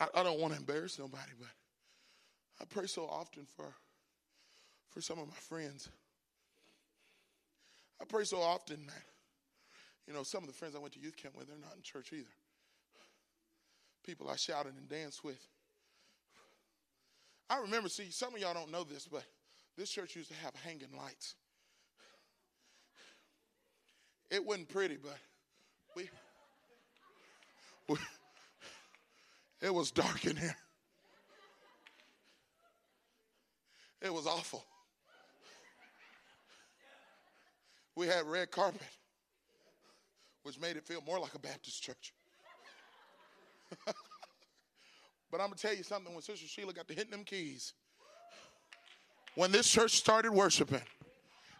I, 0.00 0.08
I 0.14 0.22
don't 0.22 0.40
want 0.40 0.52
to 0.52 0.58
embarrass 0.58 0.98
nobody, 0.98 1.32
but 1.38 1.48
I 2.60 2.64
pray 2.64 2.86
so 2.86 3.04
often 3.04 3.46
for 3.56 3.72
for 4.90 5.00
some 5.00 5.20
of 5.20 5.28
my 5.28 5.34
friends. 5.34 5.88
I 8.00 8.04
pray 8.04 8.24
so 8.24 8.40
often 8.40 8.84
that, 8.86 9.02
you 10.08 10.12
know, 10.12 10.24
some 10.24 10.42
of 10.42 10.48
the 10.48 10.54
friends 10.54 10.74
I 10.74 10.80
went 10.80 10.94
to 10.94 11.00
youth 11.00 11.16
camp 11.16 11.36
with, 11.36 11.46
they're 11.46 11.56
not 11.56 11.76
in 11.76 11.82
church 11.82 12.12
either 12.12 12.26
people 14.10 14.28
I 14.28 14.34
shouted 14.34 14.74
and 14.76 14.88
danced 14.88 15.22
with. 15.22 15.38
I 17.48 17.60
remember, 17.60 17.88
see, 17.88 18.10
some 18.10 18.34
of 18.34 18.40
y'all 18.40 18.54
don't 18.54 18.72
know 18.72 18.82
this, 18.82 19.06
but 19.06 19.22
this 19.76 19.88
church 19.88 20.16
used 20.16 20.30
to 20.30 20.36
have 20.38 20.52
hanging 20.64 20.88
lights. 20.98 21.36
It 24.28 24.44
wasn't 24.44 24.68
pretty, 24.68 24.96
but 25.00 25.16
we, 25.94 26.08
we 27.88 27.96
it 29.60 29.72
was 29.72 29.92
dark 29.92 30.24
in 30.24 30.36
here. 30.36 30.56
It 34.02 34.12
was 34.12 34.26
awful. 34.26 34.64
We 37.94 38.08
had 38.08 38.26
red 38.26 38.50
carpet, 38.50 38.80
which 40.42 40.58
made 40.58 40.76
it 40.76 40.84
feel 40.84 41.00
more 41.02 41.20
like 41.20 41.34
a 41.34 41.38
Baptist 41.38 41.80
church. 41.80 42.12
but 45.30 45.40
I'm 45.40 45.50
to 45.50 45.56
tell 45.56 45.74
you 45.74 45.82
something 45.82 46.12
when 46.12 46.22
Sister 46.22 46.46
Sheila 46.46 46.72
got 46.72 46.88
to 46.88 46.94
hitting 46.94 47.10
them 47.10 47.24
keys, 47.24 47.74
when 49.34 49.52
this 49.52 49.68
church 49.68 49.92
started 49.92 50.32
worshiping, 50.32 50.82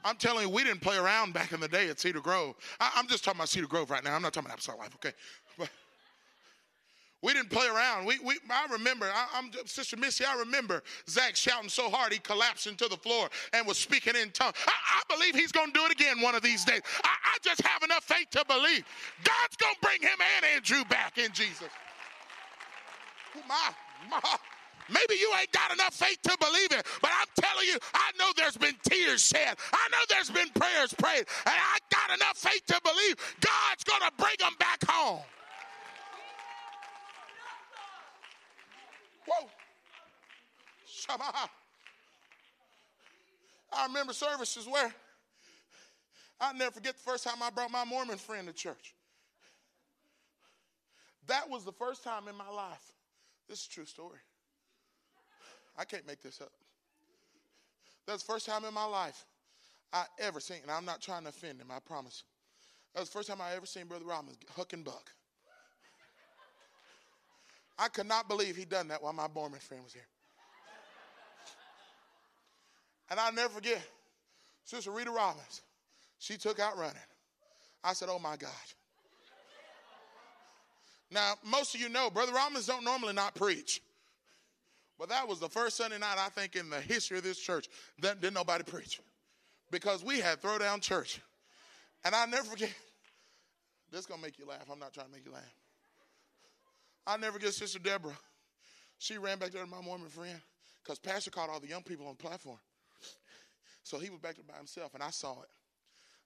I'm 0.04 0.16
telling 0.16 0.48
you, 0.48 0.54
we 0.54 0.64
didn't 0.64 0.80
play 0.80 0.96
around 0.96 1.34
back 1.34 1.52
in 1.52 1.60
the 1.60 1.68
day 1.68 1.88
at 1.88 2.00
Cedar 2.00 2.20
Grove. 2.20 2.56
I, 2.80 2.90
am 2.96 3.06
just 3.06 3.24
talking 3.24 3.38
about 3.38 3.48
Cedar 3.48 3.66
Grove 3.66 3.90
right 3.90 4.02
now. 4.02 4.14
I'm 4.14 4.22
not 4.22 4.32
talking 4.32 4.46
about 4.46 4.54
Apostolic 4.54 4.80
Life, 4.80 4.94
okay? 4.96 5.12
But 5.58 5.68
we 7.22 7.34
didn't 7.34 7.50
play 7.50 7.66
around. 7.66 8.06
We, 8.06 8.18
we, 8.20 8.36
I 8.50 8.66
remember, 8.72 9.06
I, 9.12 9.38
am 9.38 9.50
Sister 9.66 9.96
Missy, 9.96 10.24
I 10.24 10.38
remember 10.38 10.82
Zach 11.08 11.36
shouting 11.36 11.68
so 11.68 11.90
hard 11.90 12.12
he 12.12 12.18
collapsed 12.18 12.66
into 12.66 12.88
the 12.88 12.96
floor 12.96 13.28
and 13.52 13.66
was 13.66 13.76
speaking 13.76 14.14
in 14.16 14.30
tongues. 14.30 14.56
I, 14.66 14.72
I 14.72 15.14
believe 15.14 15.34
he's 15.34 15.52
going 15.52 15.70
to 15.70 15.78
do 15.78 15.84
it 15.84 15.92
again 15.92 16.22
one 16.22 16.34
of 16.34 16.42
these 16.42 16.64
days. 16.64 16.80
I, 17.04 17.08
I 17.08 17.36
just 17.42 17.60
have 17.60 17.82
enough 17.82 18.04
faith 18.04 18.30
to 18.30 18.44
believe 18.46 18.84
God's 19.22 19.56
going 19.56 19.74
to 19.74 19.80
bring 19.82 20.00
him 20.00 20.18
and 20.36 20.46
Andrew 20.56 20.82
back 20.88 21.18
in 21.18 21.32
Jesus. 21.32 21.68
Maybe 24.90 25.14
you 25.20 25.30
ain't 25.38 25.52
got 25.52 25.72
enough 25.72 25.94
faith 25.94 26.20
to 26.22 26.36
believe 26.40 26.72
it, 26.72 26.84
but 27.00 27.10
I'm 27.14 27.28
telling 27.40 27.66
you, 27.66 27.78
I 27.94 28.10
know 28.18 28.30
there's 28.36 28.56
been 28.56 28.74
tears 28.82 29.24
shed. 29.24 29.56
I 29.72 29.88
know 29.90 29.98
there's 30.08 30.30
been 30.30 30.48
prayers 30.50 30.92
prayed, 30.94 31.26
and 31.46 31.54
I 31.54 31.78
got 31.90 32.10
enough 32.16 32.36
faith 32.36 32.66
to 32.66 32.80
believe 32.82 33.16
God's 33.40 33.84
going 33.84 34.00
to 34.00 34.10
bring 34.18 34.34
them 34.40 34.54
back 34.58 34.80
home. 34.88 35.20
Whoa. 39.26 39.48
I 43.72 43.86
remember 43.86 44.12
services 44.12 44.66
where 44.66 44.92
I'll 46.40 46.54
never 46.54 46.72
forget 46.72 46.96
the 46.96 47.02
first 47.02 47.22
time 47.22 47.40
I 47.42 47.50
brought 47.50 47.70
my 47.70 47.84
Mormon 47.84 48.18
friend 48.18 48.48
to 48.48 48.52
church. 48.52 48.94
That 51.28 51.48
was 51.48 51.64
the 51.64 51.72
first 51.72 52.02
time 52.02 52.26
in 52.26 52.34
my 52.34 52.48
life 52.50 52.92
this 53.50 53.62
is 53.62 53.66
a 53.66 53.70
true 53.70 53.84
story. 53.84 54.20
I 55.76 55.84
can't 55.84 56.06
make 56.06 56.22
this 56.22 56.40
up. 56.40 56.52
That's 58.06 58.22
the 58.22 58.32
first 58.32 58.46
time 58.46 58.64
in 58.64 58.72
my 58.72 58.84
life 58.84 59.24
I 59.92 60.04
ever 60.20 60.38
seen, 60.38 60.58
and 60.62 60.70
I'm 60.70 60.84
not 60.84 61.02
trying 61.02 61.24
to 61.24 61.30
offend 61.30 61.60
him, 61.60 61.66
I 61.70 61.80
promise. 61.80 62.22
That 62.94 63.00
was 63.00 63.08
the 63.10 63.18
first 63.18 63.28
time 63.28 63.40
I 63.40 63.54
ever 63.56 63.66
seen 63.66 63.86
Brother 63.86 64.04
Robbins 64.04 64.36
huck 64.56 64.72
and 64.72 64.84
buck. 64.84 65.10
I 67.78 67.88
could 67.88 68.06
not 68.06 68.28
believe 68.28 68.56
he 68.56 68.64
done 68.64 68.88
that 68.88 69.02
while 69.02 69.12
my 69.12 69.26
Mormon 69.34 69.58
friend 69.58 69.82
was 69.82 69.92
here. 69.92 70.06
And 73.10 73.18
I'll 73.18 73.32
never 73.32 73.48
forget, 73.48 73.82
Sister 74.64 74.92
Rita 74.92 75.10
Robbins, 75.10 75.62
she 76.18 76.36
took 76.36 76.60
out 76.60 76.78
running. 76.78 76.96
I 77.82 77.94
said, 77.94 78.08
Oh 78.10 78.18
my 78.20 78.36
God. 78.36 78.50
Now, 81.10 81.34
most 81.44 81.74
of 81.74 81.80
you 81.80 81.88
know, 81.88 82.10
Brother 82.10 82.32
Robbins 82.32 82.66
don't 82.66 82.84
normally 82.84 83.12
not 83.12 83.34
preach. 83.34 83.82
But 84.98 85.08
that 85.08 85.26
was 85.26 85.40
the 85.40 85.48
first 85.48 85.76
Sunday 85.76 85.98
night, 85.98 86.16
I 86.18 86.28
think, 86.28 86.56
in 86.56 86.68
the 86.68 86.80
history 86.80 87.18
of 87.18 87.24
this 87.24 87.38
church 87.38 87.68
that 88.00 88.20
didn't 88.20 88.34
nobody 88.34 88.64
preach. 88.64 89.00
Because 89.70 90.04
we 90.04 90.20
had 90.20 90.42
throwdown 90.42 90.80
church. 90.80 91.20
And 92.04 92.14
I'll 92.14 92.28
never 92.28 92.44
forget, 92.44 92.70
this 93.90 94.06
to 94.06 94.16
make 94.18 94.38
you 94.38 94.46
laugh. 94.46 94.66
I'm 94.70 94.78
not 94.78 94.92
trying 94.92 95.06
to 95.06 95.12
make 95.12 95.24
you 95.24 95.32
laugh. 95.32 95.54
I'll 97.06 97.18
never 97.18 97.34
forget 97.34 97.54
Sister 97.54 97.78
Deborah. 97.78 98.16
She 98.98 99.18
ran 99.18 99.38
back 99.38 99.50
there 99.50 99.64
to 99.64 99.68
my 99.68 99.80
Mormon 99.80 100.08
friend 100.08 100.38
because 100.82 100.98
Pastor 100.98 101.30
called 101.30 101.50
all 101.50 101.60
the 101.60 101.68
young 101.68 101.82
people 101.82 102.06
on 102.06 102.16
the 102.18 102.22
platform. 102.22 102.58
So 103.82 103.98
he 103.98 104.10
was 104.10 104.20
back 104.20 104.36
there 104.36 104.44
by 104.46 104.56
himself, 104.56 104.92
and 104.94 105.02
I 105.02 105.10
saw 105.10 105.40
it. 105.40 105.48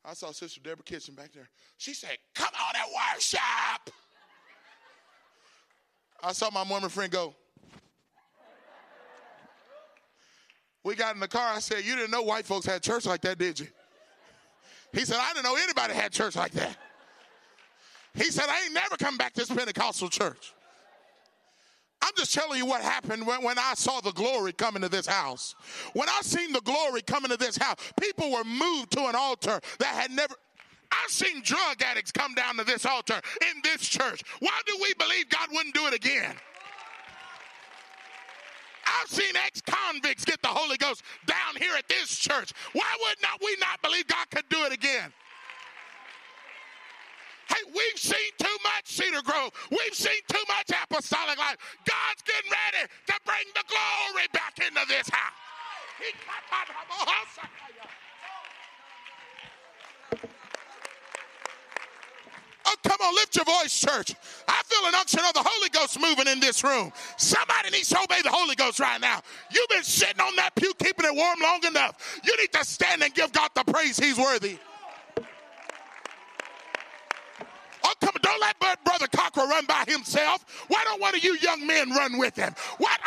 I 0.05 0.15
saw 0.15 0.33
Sister 0.33 0.61
Deborah 0.61 0.83
Kitchen 0.83 1.15
back 1.15 1.33
there. 1.33 1.49
She 1.79 1.95
said, 1.95 2.19
Come 2.35 2.49
on 2.49 2.75
and 2.75 2.91
worship. 3.15 3.95
I 6.25 6.33
saw 6.33 6.51
my 6.51 6.65
Mormon 6.65 6.89
friend 6.89 7.13
go. 7.13 7.35
We 10.83 10.95
got 10.95 11.15
in 11.15 11.21
the 11.21 11.29
car. 11.29 11.55
I 11.55 11.59
said, 11.59 11.85
You 11.85 11.97
didn't 11.97 12.11
know 12.11 12.23
white 12.23 12.47
folks 12.47 12.67
had 12.67 12.83
church 12.83 13.07
like 13.07 13.21
that, 13.23 13.39
did 13.39 13.61
you? 13.61 13.67
He 14.93 15.05
said, 15.05 15.17
I 15.21 15.33
didn't 15.33 15.45
know 15.45 15.57
anybody 15.57 15.93
had 15.93 16.13
church 16.13 16.37
like 16.37 16.53
that. 16.53 16.77
He 18.15 18.25
said, 18.25 18.47
I 18.49 18.65
ain't 18.65 18.75
never 18.75 18.97
come 18.97 19.17
back 19.17 19.35
to 19.35 19.41
this 19.41 19.51
Pentecostal 19.51 20.09
church. 20.09 20.55
I'm 22.01 22.13
just 22.17 22.35
telling 22.35 22.59
you 22.59 22.67
what 22.67 22.83
happened 22.83 23.27
when, 23.27 23.43
when 23.43 23.59
I 23.59 23.75
saw 23.75 24.01
the 24.01 24.13
glory 24.13 24.53
come 24.53 24.77
into 24.77 24.89
this 24.89 25.07
house. 25.07 25.55
When 25.95 26.09
I 26.09 26.21
seen 26.23 26.53
the 26.53 26.61
glory 26.61 27.03
come 27.03 27.25
into 27.25 27.39
this 27.39 27.57
house, 27.57 27.77
people 28.01 28.31
were 28.31 28.45
moved 28.45 28.93
to 28.93 29.07
an 29.07 29.15
altar 29.15 29.59
that 29.79 29.87
had 29.87 30.11
never. 30.11 30.35
I've 31.03 31.11
seen 31.11 31.43
drug 31.43 31.83
addicts 31.83 32.13
come 32.13 32.35
down 32.35 32.57
to 32.57 32.65
this 32.65 32.85
altar 32.87 33.21
in 33.43 33.61
this 33.63 33.81
church. 33.83 34.23
Why 34.41 34.61
do 34.67 34.77
we 34.81 34.93
believe 34.95 35.29
God 35.29 35.49
wouldn't 35.53 35.75
do 35.75 35.87
it 35.87 35.95
again? 35.95 36.35
I've 38.87 39.09
seen 39.09 39.35
ex 39.47 39.61
convicts 39.63 40.25
get 40.25 40.41
the 40.43 40.49
Holy 40.49 40.77
Ghost 40.77 41.03
down 41.27 41.57
here 41.59 41.75
at 41.77 41.89
this 41.89 42.17
church. 42.17 42.53
Why 42.73 42.97
would 43.01 43.17
not 43.23 43.41
we 43.43 43.57
not 43.61 43.81
believe 43.83 44.07
God 44.07 44.29
could 44.31 44.49
do 44.49 44.65
it 44.65 44.73
again? 44.73 45.13
Hey, 47.49 47.61
we've 47.75 48.01
seen 48.01 48.33
too 48.39 48.57
much 48.63 48.87
Cedar 48.87 49.23
Grove. 49.23 49.53
We've 49.71 49.95
seen 49.95 50.21
too 50.29 50.43
much 50.49 50.71
apostolic 50.71 51.39
life. 51.39 51.57
God's 51.85 52.23
getting 52.25 52.51
ready 52.51 52.89
to 53.07 53.15
bring 53.25 53.47
the 53.55 53.65
glory 53.69 54.27
back 54.33 54.59
into 54.59 54.81
this 54.89 55.09
house. 55.09 55.33
Oh, 62.67 62.77
come 62.83 62.94
on, 63.05 63.15
lift 63.15 63.37
your 63.37 63.45
voice, 63.45 63.79
church. 63.79 64.15
I 64.49 64.63
feel 64.65 64.89
an 64.89 64.95
unction 64.95 65.21
of 65.27 65.35
the 65.35 65.43
Holy 65.45 65.69
Ghost 65.71 66.01
moving 66.01 66.27
in 66.27 66.41
this 66.41 66.65
room. 66.65 66.93
Somebody 67.17 67.71
needs 67.71 67.89
to 67.91 68.01
obey 68.01 68.23
the 68.23 68.31
Holy 68.31 68.55
Ghost 68.55 68.81
right 68.81 69.01
now. 69.01 69.21
You've 69.53 69.69
been 69.69 69.83
sitting 69.83 70.21
on 70.21 70.35
that 70.37 70.55
pew 70.55 70.73
keeping 70.79 71.07
it 71.07 71.15
warm 71.15 71.41
long 71.41 71.65
enough. 71.65 72.21
You 72.25 72.37
need 72.39 72.53
to 72.53 72.65
stand 72.65 73.03
and 73.03 73.13
give 73.15 73.33
God 73.33 73.51
the 73.55 73.65
praise 73.65 73.99
He's 73.99 74.19
worthy. 74.19 74.59
Oh, 77.87 77.93
come 78.01 78.11
on, 78.15 78.23
don't 78.23 78.41
let 78.41 78.59
Brother 78.85 79.07
Cockrell 79.09 79.47
run 79.47 79.67
by 79.67 79.85
himself. 79.87 80.45
Why 80.69 80.83
don't 80.85 81.01
one 81.01 81.15
of 81.15 81.23
you 81.23 81.37
young 81.37 81.67
men 81.67 81.91
run 81.91 82.19
with 82.19 82.35
him? 82.35 82.55
What? 82.79 82.99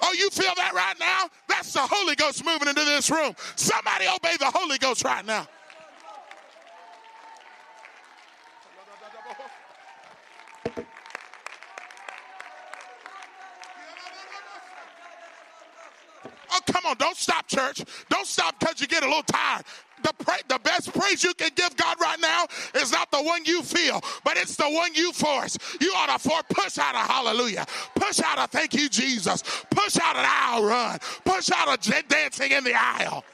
Oh, 0.00 0.12
you 0.12 0.30
feel 0.30 0.52
that 0.56 0.74
right 0.74 0.96
now? 1.00 1.28
That's 1.58 1.72
the 1.72 1.80
Holy 1.80 2.14
Ghost 2.14 2.44
moving 2.44 2.68
into 2.68 2.84
this 2.84 3.10
room. 3.10 3.34
Somebody 3.56 4.06
obey 4.06 4.36
the 4.38 4.44
Holy 4.44 4.78
Ghost 4.78 5.04
right 5.04 5.26
now. 5.26 5.48
Oh, 16.52 16.60
come 16.70 16.86
on. 16.86 16.96
Don't 16.96 17.16
stop, 17.16 17.48
church. 17.48 17.82
Don't 18.08 18.24
stop 18.24 18.56
because 18.60 18.80
you 18.80 18.86
get 18.86 19.02
a 19.02 19.06
little 19.06 19.24
tired. 19.24 19.64
The, 20.02 20.12
pra- 20.18 20.42
the 20.48 20.58
best 20.60 20.92
praise 20.92 21.22
you 21.22 21.34
can 21.34 21.50
give 21.54 21.76
God 21.76 21.96
right 22.00 22.20
now 22.20 22.46
is 22.74 22.92
not 22.92 23.10
the 23.10 23.22
one 23.22 23.44
you 23.44 23.62
feel, 23.62 24.00
but 24.24 24.36
it's 24.36 24.56
the 24.56 24.68
one 24.68 24.94
you 24.94 25.12
force. 25.12 25.58
You 25.80 25.92
ought 25.96 26.18
to 26.18 26.28
for 26.28 26.40
push 26.50 26.78
out 26.78 26.94
a 26.94 26.98
hallelujah. 26.98 27.66
Push 27.94 28.20
out 28.20 28.38
a 28.38 28.46
thank 28.48 28.74
you, 28.74 28.88
Jesus. 28.88 29.42
Push 29.70 29.98
out 30.02 30.16
an 30.16 30.26
aisle 30.26 30.64
run. 30.64 30.98
Push 31.24 31.50
out 31.54 31.86
a 31.86 32.02
dancing 32.08 32.52
in 32.52 32.64
the 32.64 32.74
aisle. 32.74 33.24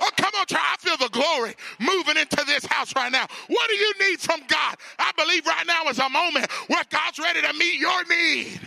Oh, 0.00 0.10
come 0.16 0.32
on, 0.38 0.46
child. 0.46 0.64
I 0.64 0.76
feel 0.78 0.96
the 0.96 1.10
glory 1.10 1.54
moving 1.78 2.16
into 2.16 2.42
this 2.46 2.64
house 2.64 2.94
right 2.96 3.12
now. 3.12 3.26
What 3.48 3.68
do 3.68 3.76
you 3.76 3.92
need 4.00 4.20
from 4.20 4.40
God? 4.48 4.76
I 4.98 5.12
believe 5.16 5.46
right 5.46 5.66
now 5.66 5.84
is 5.88 5.98
a 5.98 6.08
moment 6.08 6.50
where 6.68 6.82
God's 6.88 7.18
ready 7.18 7.42
to 7.42 7.52
meet 7.52 7.78
your 7.78 8.04
need. 8.06 8.60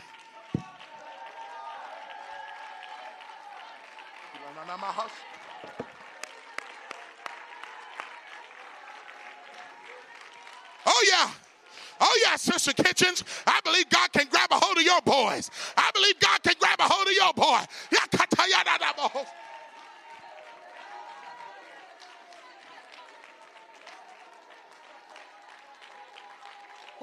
Oh, 10.86 11.06
yeah. 11.08 11.32
Oh, 12.00 12.20
yeah, 12.26 12.36
Sister 12.36 12.74
Kitchens. 12.74 13.24
I 13.48 13.60
believe 13.64 13.90
God 13.90 14.12
can 14.12 14.28
grab 14.30 14.52
a 14.52 14.56
hold 14.56 14.78
of 14.78 14.84
your 14.84 15.02
boys. 15.02 15.50
I 15.78 15.90
believe 15.94 16.20
God 16.20 16.44
can 16.44 16.54
grab 16.60 16.80
a 16.80 16.84
hold 16.84 17.08
of 17.08 17.14
your 17.14 17.34
boy. 17.34 17.62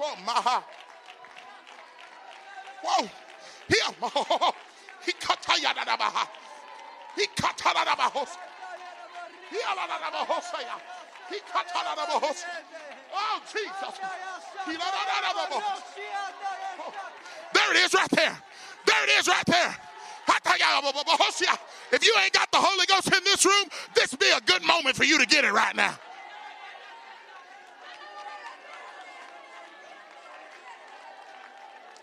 Whoa, 0.01 0.15
maha. 0.25 0.63
Whoa. 2.81 3.05
Here. 3.69 3.93
He 5.05 5.11
katayada 5.13 5.85
da 5.85 5.95
baha. 5.95 6.27
He 7.15 7.27
katada 7.37 7.85
da 7.85 7.95
bahos. 7.95 8.35
He 9.51 9.57
alada 9.57 10.01
da 10.01 10.09
bahosaya. 10.09 10.81
He 11.29 11.37
katada 11.45 11.95
da 11.95 12.05
bahos. 12.07 12.43
Oh, 13.13 13.41
Jesus. 13.45 13.99
Da 13.99 14.71
There 17.53 17.71
it 17.71 17.85
is 17.85 17.93
right 17.93 18.09
there. 18.09 18.37
There 18.87 19.03
it 19.03 19.09
is 19.19 19.27
right 19.27 19.45
there. 19.45 19.77
If 21.91 22.05
you 22.05 22.15
ain't 22.23 22.33
got 22.33 22.51
the 22.51 22.57
Holy 22.57 22.85
Ghost 22.87 23.07
in 23.07 23.23
this 23.23 23.45
room, 23.45 23.65
this 23.93 24.15
be 24.15 24.31
a 24.31 24.41
good 24.41 24.63
moment 24.63 24.95
for 24.95 25.03
you 25.03 25.19
to 25.19 25.27
get 25.27 25.45
it 25.45 25.51
right 25.51 25.75
now. 25.75 25.95